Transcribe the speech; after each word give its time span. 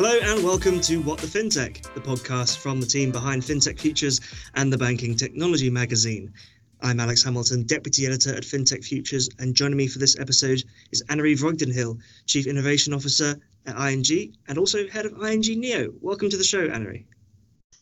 Hello 0.00 0.16
and 0.22 0.44
welcome 0.44 0.80
to 0.82 1.00
What 1.02 1.18
the 1.18 1.26
FinTech, 1.26 1.92
the 1.92 2.00
podcast 2.00 2.58
from 2.58 2.80
the 2.80 2.86
team 2.86 3.10
behind 3.10 3.42
FinTech 3.42 3.80
Futures 3.80 4.20
and 4.54 4.72
the 4.72 4.78
Banking 4.78 5.16
Technology 5.16 5.70
magazine. 5.70 6.32
I'm 6.80 7.00
Alex 7.00 7.24
Hamilton, 7.24 7.64
Deputy 7.64 8.06
Editor 8.06 8.32
at 8.32 8.44
FinTech 8.44 8.84
Futures, 8.84 9.28
and 9.40 9.56
joining 9.56 9.76
me 9.76 9.88
for 9.88 9.98
this 9.98 10.16
episode 10.20 10.62
is 10.92 11.02
Annerie 11.08 11.36
Vreugdenhil, 11.36 11.98
Chief 12.26 12.46
Innovation 12.46 12.92
Officer 12.92 13.40
at 13.66 13.76
ING 13.90 14.36
and 14.46 14.56
also 14.56 14.86
Head 14.86 15.04
of 15.04 15.20
ING 15.20 15.40
Neo. 15.40 15.92
Welcome 16.00 16.30
to 16.30 16.36
the 16.36 16.44
show, 16.44 16.68
Annerie. 16.68 17.06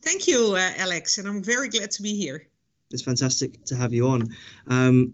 Thank 0.00 0.26
you, 0.26 0.54
uh, 0.54 0.72
Alex, 0.78 1.18
and 1.18 1.28
I'm 1.28 1.42
very 1.42 1.68
glad 1.68 1.90
to 1.90 2.02
be 2.02 2.16
here. 2.16 2.48
It's 2.92 3.02
fantastic 3.02 3.62
to 3.66 3.76
have 3.76 3.92
you 3.92 4.08
on. 4.08 4.34
Um, 4.68 5.12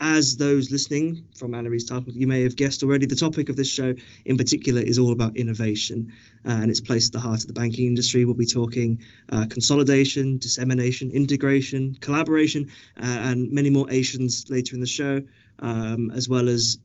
as 0.00 0.36
those 0.36 0.70
listening 0.70 1.24
from 1.36 1.52
Annerie's 1.52 1.84
title, 1.84 2.12
you 2.12 2.26
may 2.26 2.42
have 2.42 2.56
guessed 2.56 2.82
already, 2.82 3.06
the 3.06 3.14
topic 3.14 3.48
of 3.48 3.56
this 3.56 3.68
show 3.68 3.94
in 4.24 4.36
particular 4.36 4.80
is 4.80 4.98
all 4.98 5.12
about 5.12 5.36
innovation 5.36 6.12
uh, 6.46 6.50
and 6.50 6.70
its 6.70 6.80
place 6.80 7.08
at 7.08 7.12
the 7.12 7.20
heart 7.20 7.40
of 7.40 7.46
the 7.46 7.52
banking 7.52 7.86
industry. 7.86 8.24
We'll 8.24 8.34
be 8.34 8.46
talking 8.46 9.00
uh, 9.30 9.46
consolidation, 9.48 10.38
dissemination, 10.38 11.10
integration, 11.10 11.96
collaboration, 12.00 12.70
uh, 13.00 13.04
and 13.04 13.50
many 13.52 13.70
more 13.70 13.86
Asians 13.90 14.46
later 14.50 14.74
in 14.74 14.80
the 14.80 14.86
show, 14.86 15.22
um, 15.60 16.10
as 16.10 16.28
well 16.28 16.48
as 16.48 16.78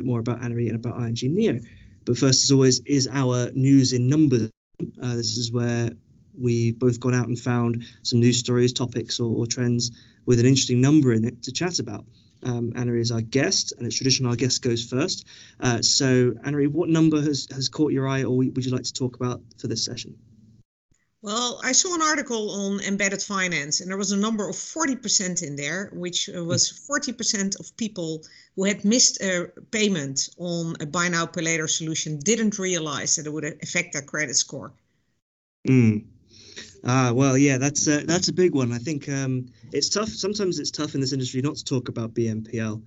more 0.00 0.20
about 0.20 0.40
Annerie 0.40 0.68
and 0.68 0.76
about 0.76 1.00
ING 1.00 1.34
Neo. 1.34 1.58
But 2.04 2.18
first, 2.18 2.44
as 2.44 2.52
always, 2.52 2.80
is 2.80 3.08
our 3.10 3.50
news 3.52 3.92
in 3.92 4.08
numbers. 4.08 4.50
Uh, 5.02 5.16
this 5.16 5.36
is 5.36 5.50
where 5.50 5.90
we've 6.38 6.78
both 6.78 7.00
gone 7.00 7.14
out 7.14 7.28
and 7.28 7.38
found 7.38 7.84
some 8.02 8.20
news 8.20 8.38
stories, 8.38 8.72
topics, 8.72 9.20
or, 9.20 9.34
or 9.34 9.46
trends 9.46 9.90
with 10.26 10.40
an 10.40 10.46
interesting 10.46 10.80
number 10.80 11.12
in 11.12 11.24
it 11.24 11.42
to 11.42 11.52
chat 11.52 11.78
about. 11.78 12.04
Um, 12.44 12.72
Annerie 12.72 13.00
is 13.00 13.10
our 13.10 13.20
guest, 13.20 13.72
and 13.76 13.86
it's 13.86 13.96
traditional 13.96 14.30
our 14.30 14.36
guest 14.36 14.62
goes 14.62 14.84
first. 14.84 15.26
Uh, 15.60 15.80
so, 15.82 16.32
Annerie, 16.44 16.68
what 16.68 16.88
number 16.88 17.20
has, 17.20 17.46
has 17.52 17.68
caught 17.68 17.92
your 17.92 18.06
eye, 18.06 18.24
or 18.24 18.36
would 18.36 18.64
you 18.64 18.72
like 18.72 18.84
to 18.84 18.92
talk 18.92 19.16
about 19.16 19.40
for 19.58 19.66
this 19.66 19.84
session? 19.84 20.16
Well, 21.24 21.58
I 21.64 21.72
saw 21.72 21.94
an 21.94 22.02
article 22.02 22.50
on 22.50 22.80
embedded 22.80 23.22
finance, 23.22 23.80
and 23.80 23.88
there 23.88 23.96
was 23.96 24.12
a 24.12 24.16
number 24.16 24.46
of 24.46 24.56
40% 24.56 25.42
in 25.42 25.56
there, 25.56 25.90
which 25.94 26.28
was 26.34 26.70
40% 26.70 27.58
of 27.58 27.74
people 27.78 28.22
who 28.56 28.64
had 28.64 28.84
missed 28.84 29.22
a 29.22 29.50
payment 29.70 30.28
on 30.36 30.76
a 30.80 30.86
buy 30.86 31.08
now, 31.08 31.24
pay 31.24 31.40
later 31.40 31.66
solution 31.66 32.18
didn't 32.18 32.58
realize 32.58 33.16
that 33.16 33.26
it 33.26 33.32
would 33.32 33.46
affect 33.62 33.94
their 33.94 34.02
credit 34.02 34.36
score. 34.36 34.74
Mm. 35.66 36.04
Ah, 36.86 37.12
well, 37.14 37.38
yeah, 37.38 37.56
that's 37.58 37.86
a, 37.86 38.04
that's 38.04 38.28
a 38.28 38.32
big 38.32 38.54
one. 38.54 38.72
I 38.72 38.78
think 38.78 39.08
um, 39.08 39.46
it's 39.72 39.88
tough. 39.88 40.10
Sometimes 40.10 40.58
it's 40.58 40.70
tough 40.70 40.94
in 40.94 41.00
this 41.00 41.12
industry 41.12 41.40
not 41.40 41.56
to 41.56 41.64
talk 41.64 41.88
about 41.88 42.12
BNPL 42.12 42.82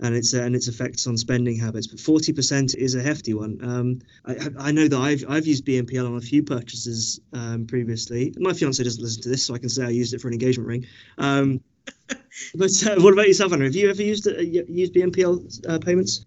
and 0.00 0.14
its 0.14 0.34
uh, 0.34 0.42
and 0.42 0.54
its 0.54 0.68
effects 0.68 1.06
on 1.06 1.16
spending 1.16 1.56
habits. 1.56 1.86
But 1.86 1.98
forty 1.98 2.32
percent 2.32 2.74
is 2.74 2.94
a 2.94 3.02
hefty 3.02 3.32
one. 3.32 3.58
Um, 3.62 4.00
I, 4.26 4.68
I 4.68 4.72
know 4.72 4.86
that 4.86 4.98
I've 4.98 5.24
I've 5.28 5.46
used 5.46 5.64
BNPL 5.64 6.06
on 6.06 6.16
a 6.16 6.20
few 6.20 6.42
purchases 6.42 7.20
um, 7.32 7.66
previously. 7.66 8.34
My 8.38 8.52
fiance 8.52 8.82
doesn't 8.84 9.02
listen 9.02 9.22
to 9.22 9.30
this, 9.30 9.46
so 9.46 9.54
I 9.54 9.58
can 9.58 9.70
say 9.70 9.84
I 9.84 9.90
used 9.90 10.12
it 10.12 10.20
for 10.20 10.28
an 10.28 10.34
engagement 10.34 10.68
ring. 10.68 10.86
Um, 11.16 11.60
but 12.54 12.86
uh, 12.86 12.96
what 13.00 13.14
about 13.14 13.28
yourself, 13.28 13.52
Anna? 13.54 13.64
Have 13.64 13.74
you 13.74 13.88
ever 13.88 14.02
used 14.02 14.28
uh, 14.28 14.38
used 14.40 14.92
BNPL 14.92 15.66
uh, 15.68 15.78
payments? 15.78 16.26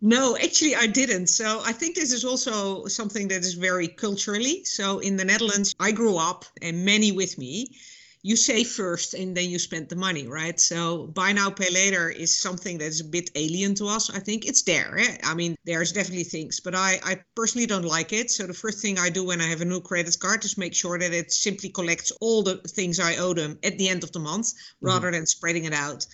No, 0.00 0.36
actually, 0.36 0.76
I 0.76 0.86
didn't. 0.86 1.28
So 1.28 1.62
I 1.64 1.72
think 1.72 1.94
this 1.94 2.12
is 2.12 2.24
also 2.24 2.86
something 2.86 3.28
that 3.28 3.40
is 3.40 3.54
very 3.54 3.88
culturally. 3.88 4.64
So 4.64 4.98
in 4.98 5.16
the 5.16 5.24
Netherlands, 5.24 5.74
I 5.80 5.92
grew 5.92 6.16
up, 6.16 6.44
and 6.60 6.84
many 6.84 7.12
with 7.12 7.38
me, 7.38 7.76
you 8.26 8.34
save 8.34 8.68
first 8.68 9.14
and 9.14 9.36
then 9.36 9.48
you 9.48 9.58
spend 9.58 9.88
the 9.88 9.94
money, 9.94 10.26
right? 10.26 10.58
So 10.58 11.06
buy 11.06 11.32
now, 11.32 11.48
pay 11.48 11.70
later 11.70 12.10
is 12.10 12.34
something 12.34 12.78
that 12.78 12.86
is 12.86 13.00
a 13.00 13.04
bit 13.04 13.30
alien 13.36 13.76
to 13.76 13.86
us. 13.86 14.10
I 14.10 14.18
think 14.18 14.46
it's 14.46 14.62
there. 14.62 14.98
Eh? 14.98 15.16
I 15.22 15.34
mean, 15.34 15.54
there's 15.64 15.92
definitely 15.92 16.24
things, 16.24 16.58
but 16.58 16.74
I, 16.74 16.98
I 17.04 17.20
personally 17.36 17.68
don't 17.68 17.84
like 17.84 18.12
it. 18.12 18.32
So 18.32 18.46
the 18.46 18.52
first 18.52 18.82
thing 18.82 18.98
I 18.98 19.10
do 19.10 19.24
when 19.24 19.40
I 19.40 19.46
have 19.46 19.60
a 19.60 19.64
new 19.64 19.80
credit 19.80 20.18
card 20.18 20.44
is 20.44 20.58
make 20.58 20.74
sure 20.74 20.98
that 20.98 21.12
it 21.12 21.30
simply 21.30 21.68
collects 21.68 22.10
all 22.20 22.42
the 22.42 22.56
things 22.56 22.98
I 22.98 23.16
owe 23.16 23.32
them 23.32 23.60
at 23.62 23.78
the 23.78 23.88
end 23.88 24.02
of 24.02 24.10
the 24.10 24.18
month 24.18 24.48
mm-hmm. 24.48 24.86
rather 24.86 25.12
than 25.12 25.24
spreading 25.26 25.64
it 25.64 25.72
out. 25.72 26.04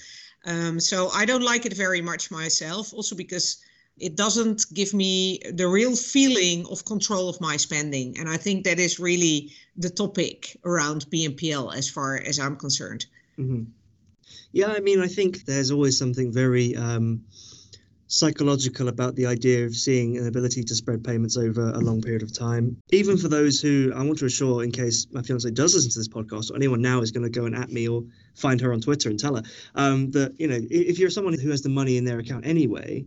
Um, 0.45 0.81
so 0.81 1.09
I 1.15 1.25
don't 1.25 1.43
like 1.43 1.65
it 1.65 1.73
very 1.75 2.03
much 2.03 2.31
myself, 2.31 2.93
also 2.93 3.17
because 3.17 3.57
it 3.99 4.17
doesn't 4.17 4.65
give 4.73 4.95
me 4.95 5.41
the 5.53 5.69
real 5.69 5.95
feeling 5.95 6.67
of 6.71 6.85
control 6.85 7.29
of 7.29 7.41
my 7.41 7.57
spending. 7.57 8.19
And 8.19 8.29
I 8.29 8.37
think 8.37 8.65
that 8.65 8.79
is 8.79 8.99
really 8.99 9.53
the 9.77 9.91
topic 9.91 10.57
around 10.65 11.07
BNPL 11.11 11.75
as 11.75 11.89
far 11.89 12.17
as 12.17 12.39
I'm 12.39 12.57
concerned. 12.57 13.07
Mm-hmm. 13.39 13.65
Yeah, 14.53 14.69
I 14.69 14.81
mean, 14.81 15.01
I 15.01 15.07
think 15.07 15.45
there's 15.45 15.71
always 15.71 15.99
something 15.99 16.33
very 16.33 16.77
um, 16.77 17.25
psychological 18.07 18.89
about 18.89 19.15
the 19.15 19.25
idea 19.25 19.65
of 19.65 19.75
seeing 19.75 20.19
an 20.19 20.27
ability 20.27 20.63
to 20.63 20.75
spread 20.75 21.03
payments 21.03 21.39
over 21.39 21.71
a 21.71 21.79
long 21.79 22.03
period 22.03 22.23
of 22.23 22.33
time. 22.33 22.77
Even 22.91 23.17
for 23.17 23.29
those 23.29 23.61
who 23.61 23.93
I 23.95 24.03
want 24.03 24.19
to 24.19 24.27
assure, 24.27 24.63
in 24.63 24.71
case 24.71 25.07
my 25.13 25.23
fiance 25.23 25.51
does 25.51 25.75
listen 25.75 25.91
to 25.93 25.99
this 25.99 26.09
podcast, 26.09 26.51
or 26.51 26.57
anyone 26.57 26.83
now 26.83 27.01
is 27.01 27.11
going 27.11 27.25
to 27.25 27.31
go 27.31 27.47
and 27.47 27.57
at 27.57 27.71
me 27.71 27.89
or 27.89 28.05
find 28.35 28.61
her 28.61 28.73
on 28.73 28.81
Twitter 28.83 29.09
and 29.09 29.19
tell 29.19 29.37
her 29.37 29.43
um, 29.75 30.11
that, 30.11 30.39
you 30.39 30.47
know, 30.47 30.59
if 30.71 30.99
you're 30.99 31.11
someone 31.11 31.39
who 31.39 31.51
has 31.51 31.63
the 31.63 31.71
money 31.71 31.97
in 31.97 32.05
their 32.05 32.19
account 32.19 32.47
anyway, 32.47 33.07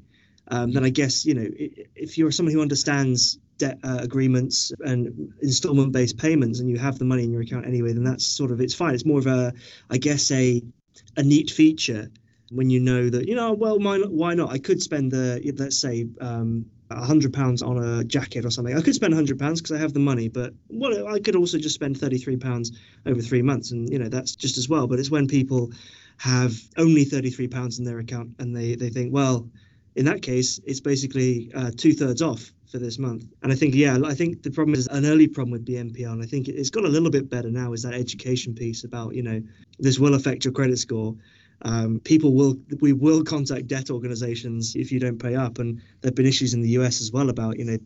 um, 0.50 0.72
then 0.72 0.83
I 0.83 0.89
guess 0.89 1.25
you 1.25 1.33
know 1.33 1.47
if 1.95 2.17
you're 2.17 2.31
someone 2.31 2.53
who 2.53 2.61
understands 2.61 3.39
debt 3.57 3.79
uh, 3.83 4.00
agreements 4.01 4.72
and 4.79 5.33
installment 5.41 5.91
based 5.91 6.17
payments 6.17 6.59
and 6.59 6.69
you 6.69 6.78
have 6.78 7.00
the 7.00 7.06
money 7.06 7.23
in 7.23 7.31
your 7.31 7.41
account 7.41 7.66
anyway, 7.66 7.94
then 7.94 8.03
that's 8.03 8.25
sort 8.25 8.51
of 8.51 8.61
it's 8.61 8.73
fine. 8.73 8.94
It's 8.94 9.05
more 9.05 9.19
of 9.19 9.28
a, 9.28 9.53
I 9.89 9.97
guess 9.97 10.31
a 10.31 10.61
a 11.17 11.23
neat 11.23 11.50
feature 11.50 12.09
when 12.51 12.69
you 12.69 12.79
know 12.79 13.09
that 13.09 13.28
you 13.28 13.35
know 13.35 13.53
well 13.53 13.79
why 13.79 13.97
not, 13.97 14.11
why 14.11 14.34
not 14.34 14.51
I 14.51 14.59
could 14.59 14.81
spend 14.81 15.11
the 15.11 15.53
let's 15.57 15.78
say 15.79 16.07
um, 16.22 16.66
hundred 16.91 17.34
pounds 17.34 17.61
on 17.61 17.84
a 17.84 18.03
jacket 18.03 18.45
or 18.45 18.51
something. 18.51 18.78
I 18.78 18.81
could 18.81 18.95
spend 18.95 19.13
hundred 19.13 19.39
pounds 19.39 19.61
because 19.61 19.75
I 19.75 19.81
have 19.81 19.94
the 19.94 20.00
money, 20.00 20.28
but 20.28 20.53
what 20.67 20.94
I 21.07 21.19
could 21.19 21.35
also 21.35 21.57
just 21.57 21.75
spend 21.75 22.00
thirty 22.00 22.17
three 22.17 22.38
pounds 22.38 22.72
over 23.05 23.22
three 23.22 23.41
months, 23.41 23.72
and 23.72 23.89
you 23.89 24.00
know 24.00 24.09
that's 24.09 24.35
just 24.35 24.57
as 24.57 24.69
well. 24.69 24.88
But 24.88 25.00
it's 25.00 25.09
when 25.09 25.28
people 25.28 25.72
have 26.17 26.53
only 26.78 27.03
thirty 27.03 27.29
three 27.29 27.47
pounds 27.47 27.79
in 27.79 27.85
their 27.85 28.00
account 28.00 28.35
and 28.39 28.55
they 28.55 28.75
they 28.75 28.89
think 28.89 29.13
well 29.13 29.50
in 29.95 30.06
that 30.06 30.22
case, 30.22 30.59
it's 30.66 30.81
basically 30.81 31.51
uh, 31.56 31.72
two 31.75 31.94
thirds 31.94 32.22
off 32.22 32.51
for 32.69 32.79
this 32.79 33.00
month. 33.00 33.25
And 33.41 33.51
I 33.51 33.56
think, 33.56 33.73
yeah, 33.73 33.97
I 34.03 34.13
think 34.13 34.44
the 34.44 34.51
problem 34.51 34.75
is 34.75 34.88
an 34.88 35.06
early 35.06 35.28
problem 35.28 35.51
with 35.51 35.66
BNPL, 35.66 36.11
and 36.11 36.22
I 36.22 36.25
think 36.25 36.47
it's 36.47 36.69
got 36.69 36.83
a 36.83 36.89
little 36.89 37.09
bit 37.09 37.29
better 37.29 37.50
now. 37.50 37.73
Is 37.73 37.83
that 37.83 37.94
education 37.94 38.53
piece 38.53 38.84
about 38.84 39.16
you 39.16 39.23
know 39.23 39.41
this 39.79 39.97
will 39.97 40.13
affect 40.13 40.45
your 40.45 40.53
credit 40.53 40.78
score. 40.78 41.16
Um, 41.61 42.01
people 42.01 42.34
will 42.34 42.57
we 42.81 42.91
will 42.91 43.23
contact 43.23 43.67
debt 43.67 43.89
organizations 43.89 44.75
if 44.75 44.91
you 44.91 45.00
don't 45.00 45.17
pay 45.17 45.35
up, 45.35 45.59
and 45.59 45.81
there've 46.01 46.16
been 46.16 46.25
issues 46.25 46.53
in 46.53 46.61
the 46.61 46.69
US 46.69 47.01
as 47.01 47.11
well 47.11 47.29
about 47.29 47.57
you 47.57 47.66
know 47.66 47.78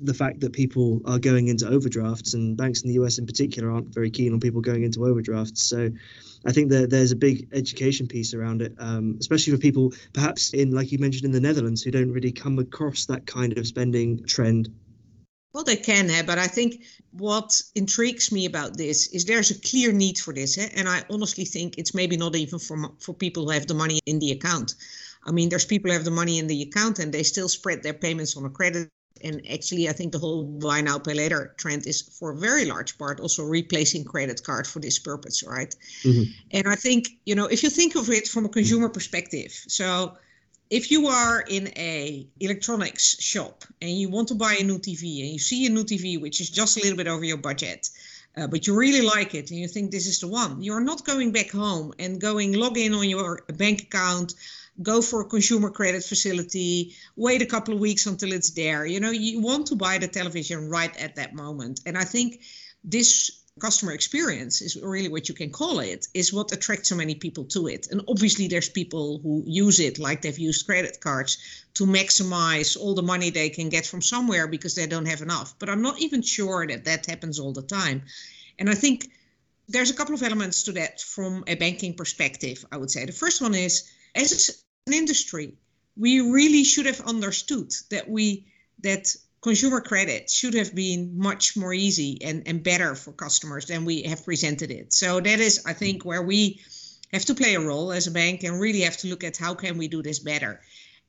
the 0.00 0.14
fact 0.14 0.40
that 0.40 0.52
people 0.52 1.00
are 1.04 1.18
going 1.18 1.48
into 1.48 1.66
overdrafts 1.68 2.34
and 2.34 2.56
banks 2.56 2.82
in 2.82 2.88
the 2.88 2.94
US 2.94 3.18
in 3.18 3.26
particular 3.26 3.70
aren't 3.70 3.88
very 3.94 4.10
keen 4.10 4.32
on 4.32 4.40
people 4.40 4.60
going 4.60 4.84
into 4.84 5.04
overdrafts. 5.04 5.62
So 5.62 5.90
I 6.44 6.52
think 6.52 6.70
that 6.70 6.90
there's 6.90 7.12
a 7.12 7.16
big 7.16 7.48
education 7.52 8.06
piece 8.06 8.34
around 8.34 8.62
it, 8.62 8.74
um, 8.78 9.16
especially 9.20 9.52
for 9.52 9.58
people 9.58 9.92
perhaps 10.12 10.52
in, 10.54 10.70
like 10.72 10.92
you 10.92 10.98
mentioned, 10.98 11.24
in 11.24 11.32
the 11.32 11.40
Netherlands 11.40 11.82
who 11.82 11.90
don't 11.90 12.10
really 12.10 12.32
come 12.32 12.58
across 12.58 13.06
that 13.06 13.26
kind 13.26 13.56
of 13.56 13.66
spending 13.66 14.24
trend. 14.24 14.68
Well, 15.52 15.64
they 15.64 15.76
can, 15.76 16.08
eh? 16.08 16.22
but 16.22 16.38
I 16.38 16.46
think 16.46 16.82
what 17.10 17.60
intrigues 17.74 18.32
me 18.32 18.46
about 18.46 18.78
this 18.78 19.08
is 19.08 19.26
there's 19.26 19.50
a 19.50 19.60
clear 19.60 19.92
need 19.92 20.18
for 20.18 20.32
this, 20.32 20.56
eh? 20.56 20.68
and 20.74 20.88
I 20.88 21.04
honestly 21.10 21.44
think 21.44 21.76
it's 21.76 21.94
maybe 21.94 22.16
not 22.16 22.34
even 22.34 22.58
for 22.58 22.90
for 23.00 23.12
people 23.12 23.44
who 23.44 23.50
have 23.50 23.66
the 23.66 23.74
money 23.74 24.00
in 24.06 24.18
the 24.18 24.32
account. 24.32 24.74
I 25.24 25.30
mean, 25.30 25.50
there's 25.50 25.66
people 25.66 25.90
who 25.90 25.96
have 25.96 26.06
the 26.06 26.10
money 26.10 26.38
in 26.38 26.46
the 26.46 26.62
account 26.62 26.98
and 26.98 27.12
they 27.12 27.22
still 27.22 27.48
spread 27.48 27.82
their 27.82 27.92
payments 27.92 28.36
on 28.36 28.46
a 28.46 28.50
credit 28.50 28.88
and 29.24 29.42
actually 29.50 29.88
i 29.88 29.92
think 29.92 30.12
the 30.12 30.18
whole 30.18 30.44
buy 30.44 30.80
now 30.80 30.98
pay 30.98 31.14
later 31.14 31.54
trend 31.56 31.86
is 31.86 32.02
for 32.02 32.30
a 32.30 32.36
very 32.36 32.64
large 32.64 32.96
part 32.98 33.20
also 33.20 33.44
replacing 33.44 34.04
credit 34.04 34.42
card 34.42 34.66
for 34.66 34.80
this 34.80 34.98
purpose 34.98 35.42
right 35.42 35.74
mm-hmm. 36.02 36.30
and 36.50 36.68
i 36.68 36.74
think 36.74 37.08
you 37.24 37.34
know 37.34 37.46
if 37.46 37.62
you 37.62 37.70
think 37.70 37.94
of 37.94 38.08
it 38.10 38.28
from 38.28 38.44
a 38.44 38.48
consumer 38.48 38.88
perspective 38.88 39.52
so 39.68 40.16
if 40.70 40.90
you 40.90 41.06
are 41.06 41.42
in 41.42 41.68
a 41.76 42.26
electronics 42.40 43.20
shop 43.22 43.64
and 43.82 43.90
you 43.90 44.08
want 44.08 44.28
to 44.28 44.34
buy 44.34 44.56
a 44.58 44.64
new 44.64 44.78
tv 44.78 45.20
and 45.22 45.32
you 45.32 45.38
see 45.38 45.66
a 45.66 45.70
new 45.70 45.84
tv 45.84 46.20
which 46.20 46.40
is 46.40 46.50
just 46.50 46.76
a 46.76 46.80
little 46.80 46.96
bit 46.96 47.06
over 47.08 47.24
your 47.24 47.36
budget 47.36 47.90
uh, 48.36 48.46
but 48.46 48.66
you 48.66 48.74
really 48.74 49.02
like 49.02 49.34
it 49.34 49.50
and 49.50 49.60
you 49.60 49.68
think 49.68 49.90
this 49.90 50.06
is 50.06 50.20
the 50.20 50.28
one 50.28 50.62
you're 50.62 50.80
not 50.80 51.04
going 51.04 51.30
back 51.32 51.50
home 51.50 51.92
and 51.98 52.20
going 52.20 52.52
log 52.54 52.78
in 52.78 52.94
on 52.94 53.08
your 53.08 53.40
bank 53.58 53.82
account 53.82 54.34
go 54.80 55.02
for 55.02 55.20
a 55.20 55.24
consumer 55.24 55.70
credit 55.70 56.02
facility, 56.04 56.94
wait 57.16 57.42
a 57.42 57.46
couple 57.46 57.74
of 57.74 57.80
weeks 57.80 58.06
until 58.06 58.32
it's 58.32 58.50
there. 58.50 58.86
You 58.86 59.00
know, 59.00 59.10
you 59.10 59.40
want 59.40 59.66
to 59.66 59.76
buy 59.76 59.98
the 59.98 60.08
television 60.08 60.68
right 60.68 60.96
at 60.96 61.16
that 61.16 61.34
moment. 61.34 61.80
And 61.84 61.98
I 61.98 62.04
think 62.04 62.40
this 62.84 63.42
customer 63.60 63.92
experience 63.92 64.62
is 64.62 64.76
really 64.82 65.08
what 65.08 65.28
you 65.28 65.34
can 65.34 65.50
call 65.50 65.80
it 65.80 66.06
is 66.14 66.32
what 66.32 66.52
attracts 66.52 66.88
so 66.88 66.96
many 66.96 67.14
people 67.14 67.44
to 67.44 67.68
it 67.68 67.86
and 67.90 68.00
obviously 68.08 68.48
there's 68.48 68.70
people 68.70 69.20
who 69.22 69.42
use 69.46 69.78
it 69.78 69.98
like 69.98 70.22
they've 70.22 70.38
used 70.38 70.64
credit 70.64 70.98
cards 71.00 71.36
to 71.74 71.84
maximize 71.84 72.78
all 72.80 72.94
the 72.94 73.02
money 73.02 73.28
they 73.28 73.50
can 73.50 73.68
get 73.68 73.84
from 73.84 74.00
somewhere 74.00 74.46
because 74.46 74.74
they 74.74 74.86
don't 74.86 75.04
have 75.04 75.20
enough 75.20 75.54
but 75.58 75.68
i'm 75.68 75.82
not 75.82 76.00
even 76.00 76.22
sure 76.22 76.66
that 76.66 76.86
that 76.86 77.04
happens 77.04 77.38
all 77.38 77.52
the 77.52 77.62
time 77.62 78.02
and 78.58 78.70
i 78.70 78.74
think 78.74 79.10
there's 79.68 79.90
a 79.90 79.94
couple 79.94 80.14
of 80.14 80.22
elements 80.22 80.62
to 80.62 80.72
that 80.72 80.98
from 81.00 81.44
a 81.46 81.54
banking 81.54 81.92
perspective 81.92 82.64
i 82.72 82.76
would 82.78 82.90
say 82.90 83.04
the 83.04 83.12
first 83.12 83.42
one 83.42 83.54
is 83.54 83.90
as 84.14 84.61
an 84.86 84.94
industry, 84.94 85.54
we 85.96 86.20
really 86.20 86.64
should 86.64 86.86
have 86.86 87.00
understood 87.02 87.72
that 87.90 88.08
we 88.08 88.46
that 88.80 89.14
consumer 89.40 89.80
credit 89.80 90.28
should 90.28 90.54
have 90.54 90.74
been 90.74 91.16
much 91.16 91.56
more 91.56 91.72
easy 91.72 92.18
and, 92.22 92.42
and 92.46 92.62
better 92.64 92.94
for 92.96 93.12
customers 93.12 93.66
than 93.66 93.84
we 93.84 94.02
have 94.02 94.24
presented 94.24 94.70
it. 94.70 94.92
So 94.92 95.20
that 95.20 95.40
is, 95.40 95.64
I 95.66 95.72
think, 95.72 96.04
where 96.04 96.22
we 96.22 96.60
have 97.12 97.24
to 97.26 97.34
play 97.34 97.54
a 97.54 97.60
role 97.60 97.92
as 97.92 98.06
a 98.06 98.10
bank 98.10 98.42
and 98.42 98.58
really 98.58 98.80
have 98.80 98.96
to 98.98 99.08
look 99.08 99.22
at 99.22 99.36
how 99.36 99.54
can 99.54 99.78
we 99.78 99.86
do 99.86 100.02
this 100.02 100.18
better. 100.18 100.60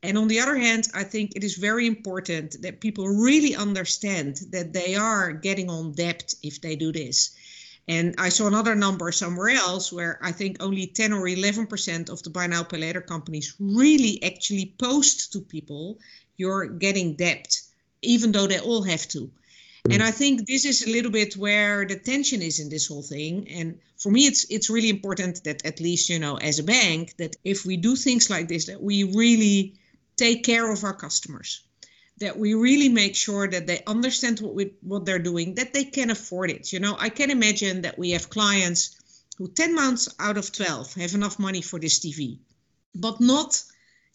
And 0.04 0.18
on 0.18 0.28
the 0.28 0.40
other 0.40 0.56
hand, 0.56 0.90
I 0.94 1.04
think 1.04 1.31
it 1.36 1.44
is 1.44 1.56
very 1.56 1.88
important 1.88 2.62
that 2.62 2.81
people 2.81 3.08
really 3.08 3.56
understand 3.56 4.42
that 4.52 4.74
they 4.74 4.96
are 4.96 5.31
getting 5.31 5.69
on 5.69 5.94
debt 5.94 6.36
if 6.44 6.62
they 6.62 6.76
do 6.76 6.92
this. 6.92 7.36
And 7.88 8.15
I 8.18 8.30
saw 8.30 8.47
another 8.47 8.75
number 8.75 9.12
somewhere 9.12 9.50
else 9.50 9.91
where 9.91 10.18
I 10.21 10.31
think 10.31 10.63
only 10.63 10.88
10 10.88 11.12
or 11.12 11.24
11% 11.24 12.09
of 12.09 12.24
the 12.24 12.30
buy 12.30 12.47
now, 12.47 12.63
pay 12.63 12.77
later 12.77 13.01
companies 13.01 13.56
really 13.59 14.24
actually 14.24 14.74
post 14.77 15.33
to 15.33 15.41
people 15.41 16.00
you're 16.38 16.65
getting 16.68 17.15
debt, 17.15 17.59
even 18.01 18.31
though 18.31 18.47
they 18.47 18.59
all 18.59 18.83
have 18.83 19.07
to. 19.09 19.30
And 19.89 20.01
I 20.01 20.12
think 20.12 20.47
this 20.47 20.63
is 20.63 20.88
a 20.88 20.89
little 20.89 21.12
bit 21.12 21.35
where 21.35 21.85
the 21.85 21.97
tension 21.97 22.41
is 22.41 22.62
in 22.62 22.69
this 22.69 22.88
whole 22.88 23.01
thing. 23.01 23.50
And 23.50 23.80
for 23.97 24.12
me, 24.12 24.27
it's 24.27 24.45
it's 24.50 24.69
really 24.69 24.89
important 24.89 25.44
that 25.44 25.65
at 25.65 25.81
least 25.81 26.09
you 26.09 26.19
know, 26.19 26.38
as 26.38 26.59
a 26.59 26.63
bank, 26.63 27.15
that 27.18 27.35
if 27.44 27.65
we 27.65 27.75
do 27.75 27.97
things 27.97 28.30
like 28.30 28.47
this, 28.47 28.68
that 28.68 28.81
we 28.81 29.03
really 29.03 29.74
take 30.15 30.45
care 30.45 30.71
of 30.71 30.85
our 30.85 30.94
customers 30.94 31.63
that 32.19 32.38
we 32.38 32.54
really 32.54 32.89
make 32.89 33.15
sure 33.15 33.48
that 33.48 33.68
they 33.68 33.81
understand 33.88 34.39
what 34.39 34.54
we 34.54 34.74
what 34.81 35.06
they're 35.06 35.19
doing 35.19 35.56
that 35.56 35.74
they 35.74 35.83
can 35.83 36.10
afford 36.10 36.51
it 36.51 36.71
you 36.71 36.80
know? 36.80 36.95
I 37.00 37.10
can 37.10 37.31
imagine 37.31 37.81
that 37.81 37.98
we 37.98 38.12
have 38.12 38.30
clients 38.30 39.00
who 39.38 39.48
10 39.48 39.75
months 39.75 40.13
out 40.19 40.38
of 40.38 40.51
12 40.51 40.94
have 40.95 41.13
enough 41.13 41.39
money 41.39 41.62
for 41.62 41.80
this 41.80 42.00
tv 42.00 42.39
but 42.95 43.19
not 43.19 43.62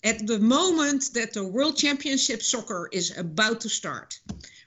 at 0.04 0.26
the 0.26 0.38
moment 0.38 1.10
that 1.14 1.32
the 1.32 1.44
world 1.44 1.76
championship 1.76 2.42
soccer 2.42 2.88
is 2.92 3.16
about 3.18 3.60
to 3.62 3.68
start 3.68 4.20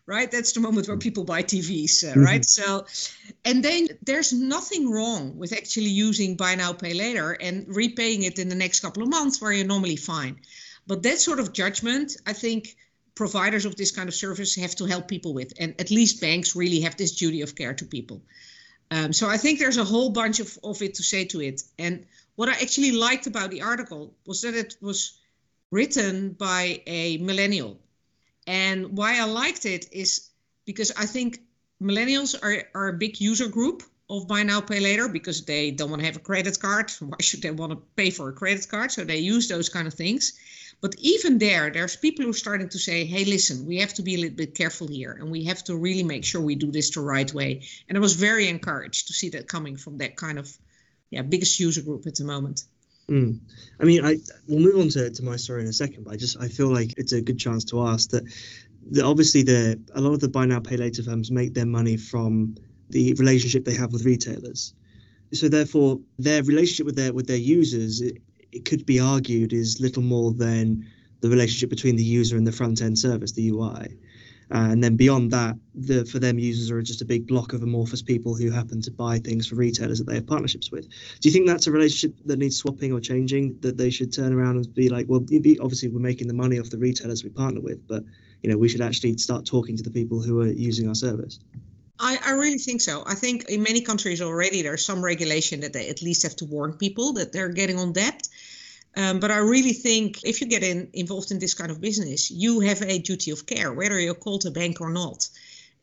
right? 0.05 0.29
That's 0.29 0.51
the 0.51 0.59
moment 0.59 0.87
where 0.87 0.97
people 0.97 1.23
buy 1.23 1.43
tvs 1.43 2.03
uh, 2.03 2.07
mm-hmm. 2.07 2.23
right? 2.23 2.45
So 2.45 2.85
and 3.45 3.63
then 3.63 3.87
there's 4.03 4.33
nothing 4.33 4.89
wrong 4.89 5.37
with 5.37 5.53
actually 5.53 5.89
using 5.89 6.35
buy 6.35 6.55
now 6.55 6.73
pay 6.73 6.93
later 6.93 7.31
and 7.31 7.65
repaying 7.67 8.23
it 8.23 8.39
in 8.39 8.49
the 8.49 8.55
next 8.55 8.81
couple 8.81 9.03
of 9.03 9.09
months 9.09 9.41
where 9.41 9.51
you're 9.51 9.65
normally 9.65 9.95
fine. 9.95 10.41
But 10.87 11.03
that 11.03 11.19
sort 11.19 11.39
of 11.39 11.53
judgment, 11.53 12.17
I 12.25 12.33
think 12.33 12.75
providers 13.21 13.65
of 13.65 13.75
this 13.75 13.91
kind 13.91 14.09
of 14.09 14.15
service 14.15 14.55
have 14.55 14.75
to 14.75 14.85
help 14.85 15.07
people 15.07 15.31
with. 15.35 15.53
And 15.59 15.75
at 15.79 15.91
least 15.91 16.21
banks 16.21 16.55
really 16.55 16.81
have 16.81 16.97
this 16.97 17.11
duty 17.11 17.41
of 17.41 17.53
care 17.53 17.75
to 17.75 17.85
people. 17.85 18.23
Um, 18.89 19.13
so 19.13 19.29
I 19.29 19.37
think 19.37 19.59
there's 19.59 19.77
a 19.77 19.83
whole 19.83 20.09
bunch 20.09 20.39
of, 20.39 20.57
of 20.63 20.81
it 20.81 20.95
to 20.95 21.03
say 21.03 21.25
to 21.25 21.39
it. 21.39 21.61
And 21.77 22.07
what 22.35 22.49
I 22.49 22.53
actually 22.53 22.93
liked 22.93 23.27
about 23.27 23.51
the 23.51 23.61
article 23.61 24.15
was 24.25 24.41
that 24.41 24.55
it 24.55 24.75
was 24.81 25.19
written 25.69 26.31
by 26.31 26.81
a 26.87 27.17
millennial. 27.17 27.77
And 28.47 28.97
why 28.97 29.19
I 29.19 29.25
liked 29.25 29.65
it 29.67 29.85
is 29.91 30.29
because 30.65 30.91
I 30.97 31.05
think 31.05 31.41
millennials 31.79 32.33
are, 32.41 32.63
are 32.73 32.87
a 32.87 32.97
big 32.97 33.21
user 33.21 33.49
group 33.49 33.83
of 34.09 34.27
buy 34.27 34.41
now 34.41 34.61
pay 34.61 34.79
later 34.79 35.07
because 35.07 35.45
they 35.45 35.69
don't 35.69 35.91
want 35.91 36.01
to 36.01 36.07
have 36.07 36.17
a 36.17 36.27
credit 36.29 36.59
card 36.59 36.91
why 36.99 37.21
should 37.21 37.41
they 37.41 37.51
want 37.51 37.71
to 37.71 37.79
pay 37.95 38.09
for 38.11 38.27
a 38.27 38.33
credit 38.33 38.67
card 38.67 38.91
so 38.91 39.05
they 39.05 39.19
use 39.19 39.47
those 39.47 39.69
kind 39.69 39.87
of 39.87 39.93
things 39.93 40.33
but 40.81 40.95
even 40.97 41.37
there, 41.37 41.69
there's 41.69 41.95
people 41.95 42.25
who 42.25 42.31
are 42.31 42.33
starting 42.33 42.67
to 42.69 42.79
say, 42.79 43.05
hey, 43.05 43.23
listen, 43.23 43.67
we 43.67 43.77
have 43.77 43.93
to 43.93 44.01
be 44.01 44.15
a 44.15 44.17
little 44.17 44.35
bit 44.35 44.55
careful 44.55 44.87
here 44.87 45.11
and 45.11 45.29
we 45.29 45.45
have 45.45 45.63
to 45.65 45.77
really 45.77 46.03
make 46.03 46.25
sure 46.25 46.41
we 46.41 46.55
do 46.55 46.71
this 46.71 46.89
the 46.89 47.01
right 47.01 47.31
way. 47.33 47.61
And 47.87 47.97
I 47.97 48.01
was 48.01 48.15
very 48.15 48.47
encouraged 48.47 49.07
to 49.07 49.13
see 49.13 49.29
that 49.29 49.47
coming 49.47 49.77
from 49.77 49.99
that 49.99 50.15
kind 50.15 50.39
of 50.39 50.51
yeah, 51.11 51.21
biggest 51.21 51.59
user 51.59 51.81
group 51.81 52.07
at 52.07 52.15
the 52.15 52.23
moment. 52.23 52.63
Mm. 53.09 53.39
I 53.79 53.83
mean, 53.83 54.03
I 54.03 54.17
we'll 54.47 54.59
move 54.59 54.79
on 54.79 54.89
to, 54.89 55.09
to 55.11 55.23
my 55.23 55.35
story 55.35 55.61
in 55.61 55.67
a 55.67 55.73
second, 55.73 56.05
but 56.05 56.13
I 56.13 56.17
just 56.17 56.39
I 56.39 56.47
feel 56.47 56.73
like 56.73 56.93
it's 56.97 57.11
a 57.11 57.21
good 57.21 57.37
chance 57.37 57.65
to 57.65 57.85
ask 57.85 58.09
that, 58.11 58.23
that 58.91 59.03
obviously 59.03 59.43
the 59.43 59.79
a 59.93 60.01
lot 60.01 60.13
of 60.13 60.19
the 60.21 60.29
buy 60.29 60.45
now 60.45 60.61
pay 60.61 60.77
later 60.77 61.03
firms 61.03 61.29
make 61.29 61.53
their 61.53 61.65
money 61.65 61.97
from 61.97 62.55
the 62.89 63.13
relationship 63.15 63.65
they 63.65 63.75
have 63.75 63.91
with 63.91 64.05
retailers. 64.05 64.73
So 65.33 65.49
therefore, 65.49 65.99
their 66.17 66.41
relationship 66.43 66.85
with 66.85 66.95
their 66.95 67.13
with 67.13 67.27
their 67.27 67.37
users 67.37 68.01
it 68.51 68.65
could 68.65 68.85
be 68.85 68.99
argued 68.99 69.53
is 69.53 69.79
little 69.79 70.03
more 70.03 70.33
than 70.33 70.85
the 71.21 71.29
relationship 71.29 71.69
between 71.69 71.95
the 71.95 72.03
user 72.03 72.37
and 72.37 72.45
the 72.45 72.51
front 72.51 72.81
end 72.81 72.97
service, 72.97 73.31
the 73.31 73.49
UI. 73.49 73.97
Uh, 74.53 74.67
and 74.69 74.83
then 74.83 74.97
beyond 74.97 75.31
that, 75.31 75.55
the, 75.75 76.03
for 76.05 76.19
them, 76.19 76.37
users 76.37 76.69
are 76.69 76.81
just 76.81 77.01
a 77.01 77.05
big 77.05 77.25
block 77.25 77.53
of 77.53 77.63
amorphous 77.63 78.01
people 78.01 78.35
who 78.35 78.51
happen 78.51 78.81
to 78.81 78.91
buy 78.91 79.17
things 79.17 79.47
for 79.47 79.55
retailers 79.55 79.97
that 79.97 80.05
they 80.05 80.15
have 80.15 80.27
partnerships 80.27 80.71
with. 80.71 80.89
Do 80.89 81.29
you 81.29 81.31
think 81.31 81.47
that's 81.47 81.67
a 81.67 81.71
relationship 81.71 82.17
that 82.25 82.37
needs 82.37 82.57
swapping 82.57 82.91
or 82.91 82.99
changing? 82.99 83.57
That 83.61 83.77
they 83.77 83.89
should 83.89 84.11
turn 84.11 84.33
around 84.33 84.57
and 84.57 84.73
be 84.73 84.89
like, 84.89 85.05
well, 85.07 85.21
obviously 85.21 85.87
we're 85.87 85.99
making 85.99 86.27
the 86.27 86.33
money 86.33 86.59
off 86.59 86.69
the 86.69 86.77
retailers 86.77 87.23
we 87.23 87.29
partner 87.29 87.61
with, 87.61 87.87
but 87.87 88.03
you 88.41 88.49
know 88.49 88.57
we 88.57 88.67
should 88.67 88.81
actually 88.81 89.15
start 89.17 89.45
talking 89.45 89.77
to 89.77 89.83
the 89.83 89.91
people 89.91 90.21
who 90.21 90.41
are 90.41 90.47
using 90.47 90.89
our 90.89 90.95
service. 90.95 91.39
I, 92.01 92.17
I 92.25 92.31
really 92.31 92.57
think 92.57 92.81
so. 92.81 93.03
I 93.05 93.13
think 93.13 93.47
in 93.47 93.61
many 93.61 93.79
countries 93.79 94.21
already 94.21 94.63
there's 94.63 94.83
some 94.83 95.03
regulation 95.03 95.61
that 95.61 95.71
they 95.71 95.87
at 95.87 96.01
least 96.01 96.23
have 96.23 96.35
to 96.37 96.45
warn 96.45 96.73
people 96.73 97.13
that 97.13 97.31
they're 97.31 97.49
getting 97.49 97.77
on 97.77 97.93
debt. 97.93 98.27
Um, 98.95 99.19
but 99.19 99.31
I 99.31 99.37
really 99.37 99.73
think 99.73 100.23
if 100.23 100.41
you 100.41 100.47
get 100.47 100.63
in, 100.63 100.89
involved 100.93 101.31
in 101.31 101.39
this 101.39 101.53
kind 101.53 101.71
of 101.71 101.79
business, 101.79 102.29
you 102.29 102.59
have 102.59 102.81
a 102.81 102.99
duty 102.99 103.31
of 103.31 103.45
care, 103.45 103.71
whether 103.71 103.99
you're 103.99 104.13
called 104.13 104.45
a 104.45 104.51
bank 104.51 104.81
or 104.81 104.89
not. 104.89 105.29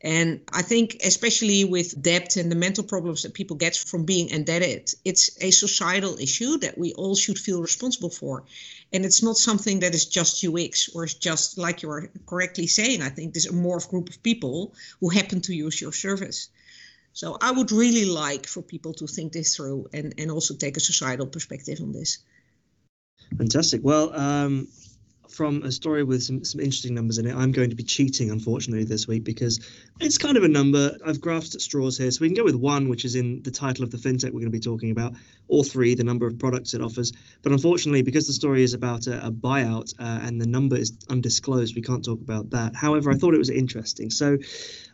And 0.01 0.39
I 0.53 0.61
think, 0.61 0.97
especially 1.03 1.65
with 1.65 2.01
debt 2.01 2.37
and 2.37 2.49
the 2.49 2.55
mental 2.55 2.85
problems 2.85 3.23
that 3.23 3.33
people 3.33 3.57
get 3.57 3.75
from 3.75 4.05
being 4.05 4.29
indebted, 4.29 4.93
it's 5.03 5.29
a 5.41 5.51
societal 5.51 6.17
issue 6.17 6.57
that 6.59 6.77
we 6.77 6.93
all 6.93 7.15
should 7.15 7.37
feel 7.37 7.61
responsible 7.61 8.09
for. 8.09 8.45
And 8.93 9.03
it's 9.03 9.21
not 9.21 9.35
something 9.35 9.81
that 9.81 9.93
is 9.93 10.05
just 10.05 10.45
UX 10.45 10.89
or 10.95 11.03
is 11.03 11.15
just 11.15 11.57
like 11.57 11.81
you're 11.81 12.09
correctly 12.27 12.67
saying. 12.67 13.01
I 13.01 13.09
think 13.09 13.33
there's 13.33 13.47
a 13.47 13.53
more 13.53 13.79
group 13.79 14.09
of 14.09 14.23
people 14.23 14.73
who 15.01 15.09
happen 15.09 15.41
to 15.41 15.53
use 15.53 15.81
your 15.81 15.91
service. 15.91 16.49
So 17.11 17.37
I 17.41 17.51
would 17.51 17.71
really 17.73 18.05
like 18.05 18.47
for 18.47 18.61
people 18.61 18.93
to 18.93 19.07
think 19.07 19.33
this 19.33 19.57
through 19.57 19.89
and, 19.91 20.13
and 20.17 20.31
also 20.31 20.55
take 20.55 20.77
a 20.77 20.79
societal 20.79 21.27
perspective 21.27 21.81
on 21.81 21.91
this. 21.91 22.19
Fantastic. 23.37 23.81
Well, 23.83 24.13
um, 24.13 24.67
from 25.39 25.63
a 25.63 25.71
story 25.71 26.03
with 26.03 26.21
some, 26.21 26.43
some 26.43 26.59
interesting 26.59 26.93
numbers 26.93 27.17
in 27.17 27.25
it. 27.25 27.33
I'm 27.33 27.53
going 27.53 27.69
to 27.69 27.75
be 27.75 27.83
cheating, 27.83 28.29
unfortunately, 28.29 28.83
this 28.83 29.07
week 29.07 29.23
because 29.23 29.59
it's 30.01 30.17
kind 30.17 30.35
of 30.35 30.43
a 30.43 30.49
number. 30.49 30.97
I've 31.05 31.19
graphed 31.19 31.55
at 31.55 31.61
straws 31.61 31.97
here. 31.97 32.11
So 32.11 32.19
we 32.21 32.27
can 32.27 32.35
go 32.35 32.43
with 32.43 32.55
one, 32.55 32.89
which 32.89 33.05
is 33.05 33.15
in 33.15 33.41
the 33.43 33.51
title 33.51 33.85
of 33.85 33.91
the 33.91 33.97
fintech 33.97 34.25
we're 34.25 34.41
going 34.41 34.45
to 34.45 34.49
be 34.49 34.59
talking 34.59 34.91
about, 34.91 35.13
or 35.47 35.63
three, 35.63 35.95
the 35.95 36.03
number 36.03 36.27
of 36.27 36.37
products 36.39 36.73
it 36.73 36.81
offers. 36.81 37.13
But 37.41 37.53
unfortunately, 37.53 38.01
because 38.01 38.27
the 38.27 38.33
story 38.33 38.63
is 38.63 38.73
about 38.73 39.07
a, 39.07 39.27
a 39.27 39.31
buyout 39.31 39.93
uh, 39.99 40.19
and 40.23 40.41
the 40.41 40.47
number 40.47 40.75
is 40.75 40.97
undisclosed, 41.09 41.73
we 41.73 41.83
can't 41.83 42.03
talk 42.03 42.19
about 42.19 42.49
that. 42.49 42.75
However, 42.75 43.11
I 43.11 43.15
thought 43.15 43.33
it 43.33 43.37
was 43.39 43.49
interesting. 43.49 44.09
So 44.09 44.39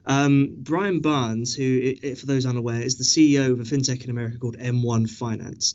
um, 0.06 0.56
Brian 0.58 1.00
Barnes, 1.00 1.56
who, 1.56 1.96
for 2.16 2.26
those 2.26 2.46
unaware, 2.46 2.82
is 2.82 2.98
the 2.98 3.04
CEO 3.04 3.52
of 3.52 3.60
a 3.60 3.64
fintech 3.64 4.04
in 4.04 4.10
America 4.10 4.38
called 4.38 4.58
M1 4.58 5.10
Finance. 5.10 5.74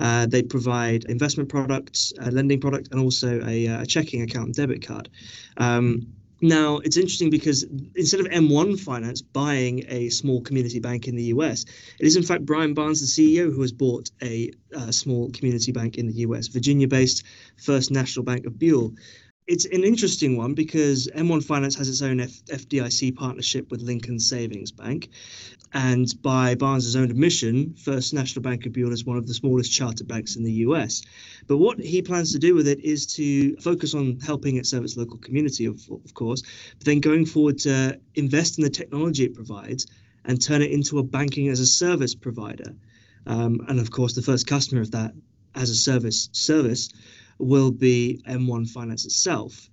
Uh, 0.00 0.26
they 0.26 0.42
provide 0.42 1.04
investment 1.04 1.48
products, 1.48 2.12
a 2.20 2.30
lending 2.30 2.60
product, 2.60 2.88
and 2.90 3.00
also 3.00 3.40
a, 3.46 3.66
a 3.66 3.86
checking 3.86 4.22
account 4.22 4.46
and 4.46 4.54
debit 4.54 4.86
card. 4.86 5.08
Um, 5.58 6.06
now, 6.42 6.78
it's 6.78 6.96
interesting 6.96 7.28
because 7.28 7.66
instead 7.94 8.20
of 8.20 8.26
M1 8.26 8.80
Finance 8.80 9.20
buying 9.20 9.84
a 9.88 10.08
small 10.08 10.40
community 10.40 10.80
bank 10.80 11.06
in 11.06 11.14
the 11.14 11.24
US, 11.24 11.66
it 11.98 12.06
is 12.06 12.16
in 12.16 12.22
fact 12.22 12.46
Brian 12.46 12.72
Barnes, 12.72 13.00
the 13.00 13.36
CEO, 13.36 13.52
who 13.54 13.60
has 13.60 13.72
bought 13.72 14.10
a, 14.22 14.50
a 14.72 14.90
small 14.92 15.30
community 15.32 15.70
bank 15.70 15.98
in 15.98 16.06
the 16.06 16.14
US, 16.26 16.48
Virginia 16.48 16.88
based 16.88 17.24
First 17.58 17.90
National 17.90 18.24
Bank 18.24 18.46
of 18.46 18.58
Buell 18.58 18.94
it's 19.50 19.64
an 19.64 19.82
interesting 19.82 20.36
one 20.36 20.54
because 20.54 21.08
M1 21.08 21.42
Finance 21.42 21.74
has 21.74 21.88
its 21.88 22.02
own 22.02 22.20
F- 22.20 22.30
FDIC 22.30 23.16
partnership 23.16 23.68
with 23.68 23.82
Lincoln 23.82 24.20
Savings 24.20 24.70
Bank. 24.70 25.08
And 25.72 26.06
by 26.22 26.54
Barnes's 26.54 26.94
own 26.94 27.10
admission, 27.10 27.74
First 27.74 28.14
National 28.14 28.42
Bank 28.42 28.64
of 28.66 28.72
Buell 28.72 28.92
is 28.92 29.04
one 29.04 29.16
of 29.16 29.26
the 29.26 29.34
smallest 29.34 29.72
chartered 29.72 30.06
banks 30.06 30.36
in 30.36 30.44
the 30.44 30.52
US. 30.66 31.02
But 31.48 31.56
what 31.56 31.80
he 31.80 32.00
plans 32.00 32.30
to 32.30 32.38
do 32.38 32.54
with 32.54 32.68
it 32.68 32.78
is 32.84 33.06
to 33.16 33.56
focus 33.56 33.92
on 33.92 34.20
helping 34.20 34.54
it 34.54 34.66
serve 34.66 34.84
its 34.84 34.96
local 34.96 35.18
community, 35.18 35.64
of, 35.64 35.80
of 35.90 36.14
course, 36.14 36.42
but 36.78 36.86
then 36.86 37.00
going 37.00 37.26
forward 37.26 37.58
to 37.60 37.98
invest 38.14 38.56
in 38.56 38.62
the 38.62 38.70
technology 38.70 39.24
it 39.24 39.34
provides 39.34 39.88
and 40.24 40.40
turn 40.40 40.62
it 40.62 40.70
into 40.70 41.00
a 41.00 41.02
banking 41.02 41.48
as 41.48 41.58
a 41.58 41.66
service 41.66 42.14
provider. 42.14 42.72
Um, 43.26 43.66
and 43.68 43.80
of 43.80 43.90
course, 43.90 44.14
the 44.14 44.22
first 44.22 44.46
customer 44.46 44.80
of 44.80 44.92
that 44.92 45.12
as 45.56 45.70
a 45.70 45.74
service 45.74 46.28
service 46.30 46.90
will 47.40 47.70
be 47.70 48.22
M1 48.26 48.68
Finance 48.70 49.04
itself. 49.04 49.68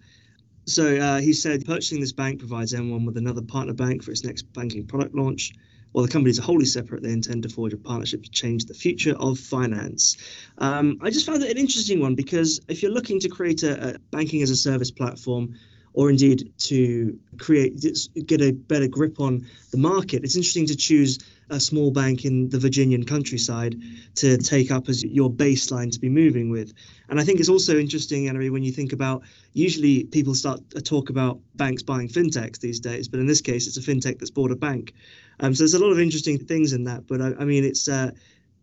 So 0.65 0.97
uh, 0.97 1.19
he 1.19 1.31
said 1.33 1.65
purchasing 1.65 2.01
this 2.01 2.11
bank 2.11 2.39
provides 2.39 2.73
M1 2.73 3.05
with 3.05 3.17
another 3.17 3.41
partner 3.41 3.73
bank 3.73 4.03
for 4.03 4.11
its 4.11 4.23
next 4.23 4.43
banking 4.53 4.85
product 4.85 5.15
launch. 5.15 5.53
While 5.93 6.05
the 6.05 6.11
companies 6.11 6.37
are 6.37 6.43
wholly 6.43 6.65
separate, 6.65 7.01
they 7.01 7.11
intend 7.11 7.43
to 7.43 7.49
forge 7.49 7.73
a 7.73 7.77
partnership 7.77 8.23
to 8.23 8.29
change 8.29 8.65
the 8.65 8.73
future 8.73 9.15
of 9.17 9.39
finance. 9.39 10.17
Um, 10.57 10.99
I 11.01 11.09
just 11.09 11.25
found 11.25 11.41
it 11.41 11.49
an 11.49 11.57
interesting 11.57 12.01
one 12.01 12.15
because 12.15 12.59
if 12.67 12.83
you're 12.83 12.91
looking 12.91 13.19
to 13.21 13.29
create 13.29 13.63
a, 13.63 13.95
a 13.95 13.99
banking 14.11 14.41
as 14.41 14.49
a 14.49 14.55
service 14.55 14.91
platform, 14.91 15.55
or 15.93 16.11
indeed 16.11 16.53
to 16.59 17.17
create 17.39 17.83
get 18.27 18.41
a 18.41 18.51
better 18.51 18.87
grip 18.87 19.19
on 19.19 19.47
the 19.71 19.77
market, 19.77 20.23
it's 20.23 20.35
interesting 20.35 20.67
to 20.67 20.75
choose 20.75 21.17
a 21.49 21.59
small 21.59 21.91
bank 21.91 22.25
in 22.25 22.49
the 22.49 22.59
Virginian 22.59 23.05
countryside 23.05 23.81
to 24.15 24.37
take 24.37 24.71
up 24.71 24.89
as 24.89 25.03
your 25.03 25.31
baseline 25.31 25.91
to 25.91 25.99
be 25.99 26.09
moving 26.09 26.49
with. 26.49 26.73
And 27.09 27.19
I 27.19 27.23
think 27.23 27.39
it's 27.39 27.49
also 27.49 27.77
interesting, 27.77 28.27
Anna, 28.27 28.51
when 28.51 28.63
you 28.63 28.71
think 28.71 28.93
about 28.93 29.23
usually 29.53 30.03
people 30.05 30.35
start 30.35 30.69
to 30.71 30.81
talk 30.81 31.09
about 31.09 31.39
banks 31.55 31.83
buying 31.83 32.09
fintechs 32.09 32.59
these 32.59 32.79
days, 32.79 33.07
but 33.07 33.19
in 33.19 33.27
this 33.27 33.41
case, 33.41 33.67
it's 33.67 33.77
a 33.77 33.81
fintech 33.81 34.19
that's 34.19 34.31
bought 34.31 34.51
a 34.51 34.55
bank. 34.55 34.93
Um, 35.39 35.53
so 35.53 35.63
there's 35.63 35.73
a 35.73 35.79
lot 35.79 35.91
of 35.91 35.99
interesting 35.99 36.37
things 36.37 36.73
in 36.73 36.83
that. 36.85 37.07
But 37.07 37.21
I, 37.21 37.33
I 37.39 37.45
mean, 37.45 37.63
it's 37.63 37.87
uh, 37.87 38.11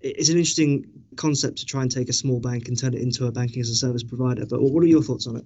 it's 0.01 0.29
an 0.29 0.37
interesting 0.37 0.85
concept 1.17 1.59
to 1.59 1.67
try 1.67 1.83
and 1.83 1.91
take 1.91 2.09
a 2.09 2.13
small 2.13 2.41
bank 2.41 2.69
and 2.69 2.79
turn 2.79 2.95
it 2.95 3.01
into 3.01 3.27
a 3.27 3.33
banking 3.33 3.63
as 3.63 3.71
a 3.71 3.75
service 3.75 4.03
provider. 4.03 4.45
But 4.45 4.61
what 4.61 4.83
are 4.83 4.87
your 4.87 5.03
thoughts 5.03 5.27
on 5.27 5.37
it? 5.37 5.45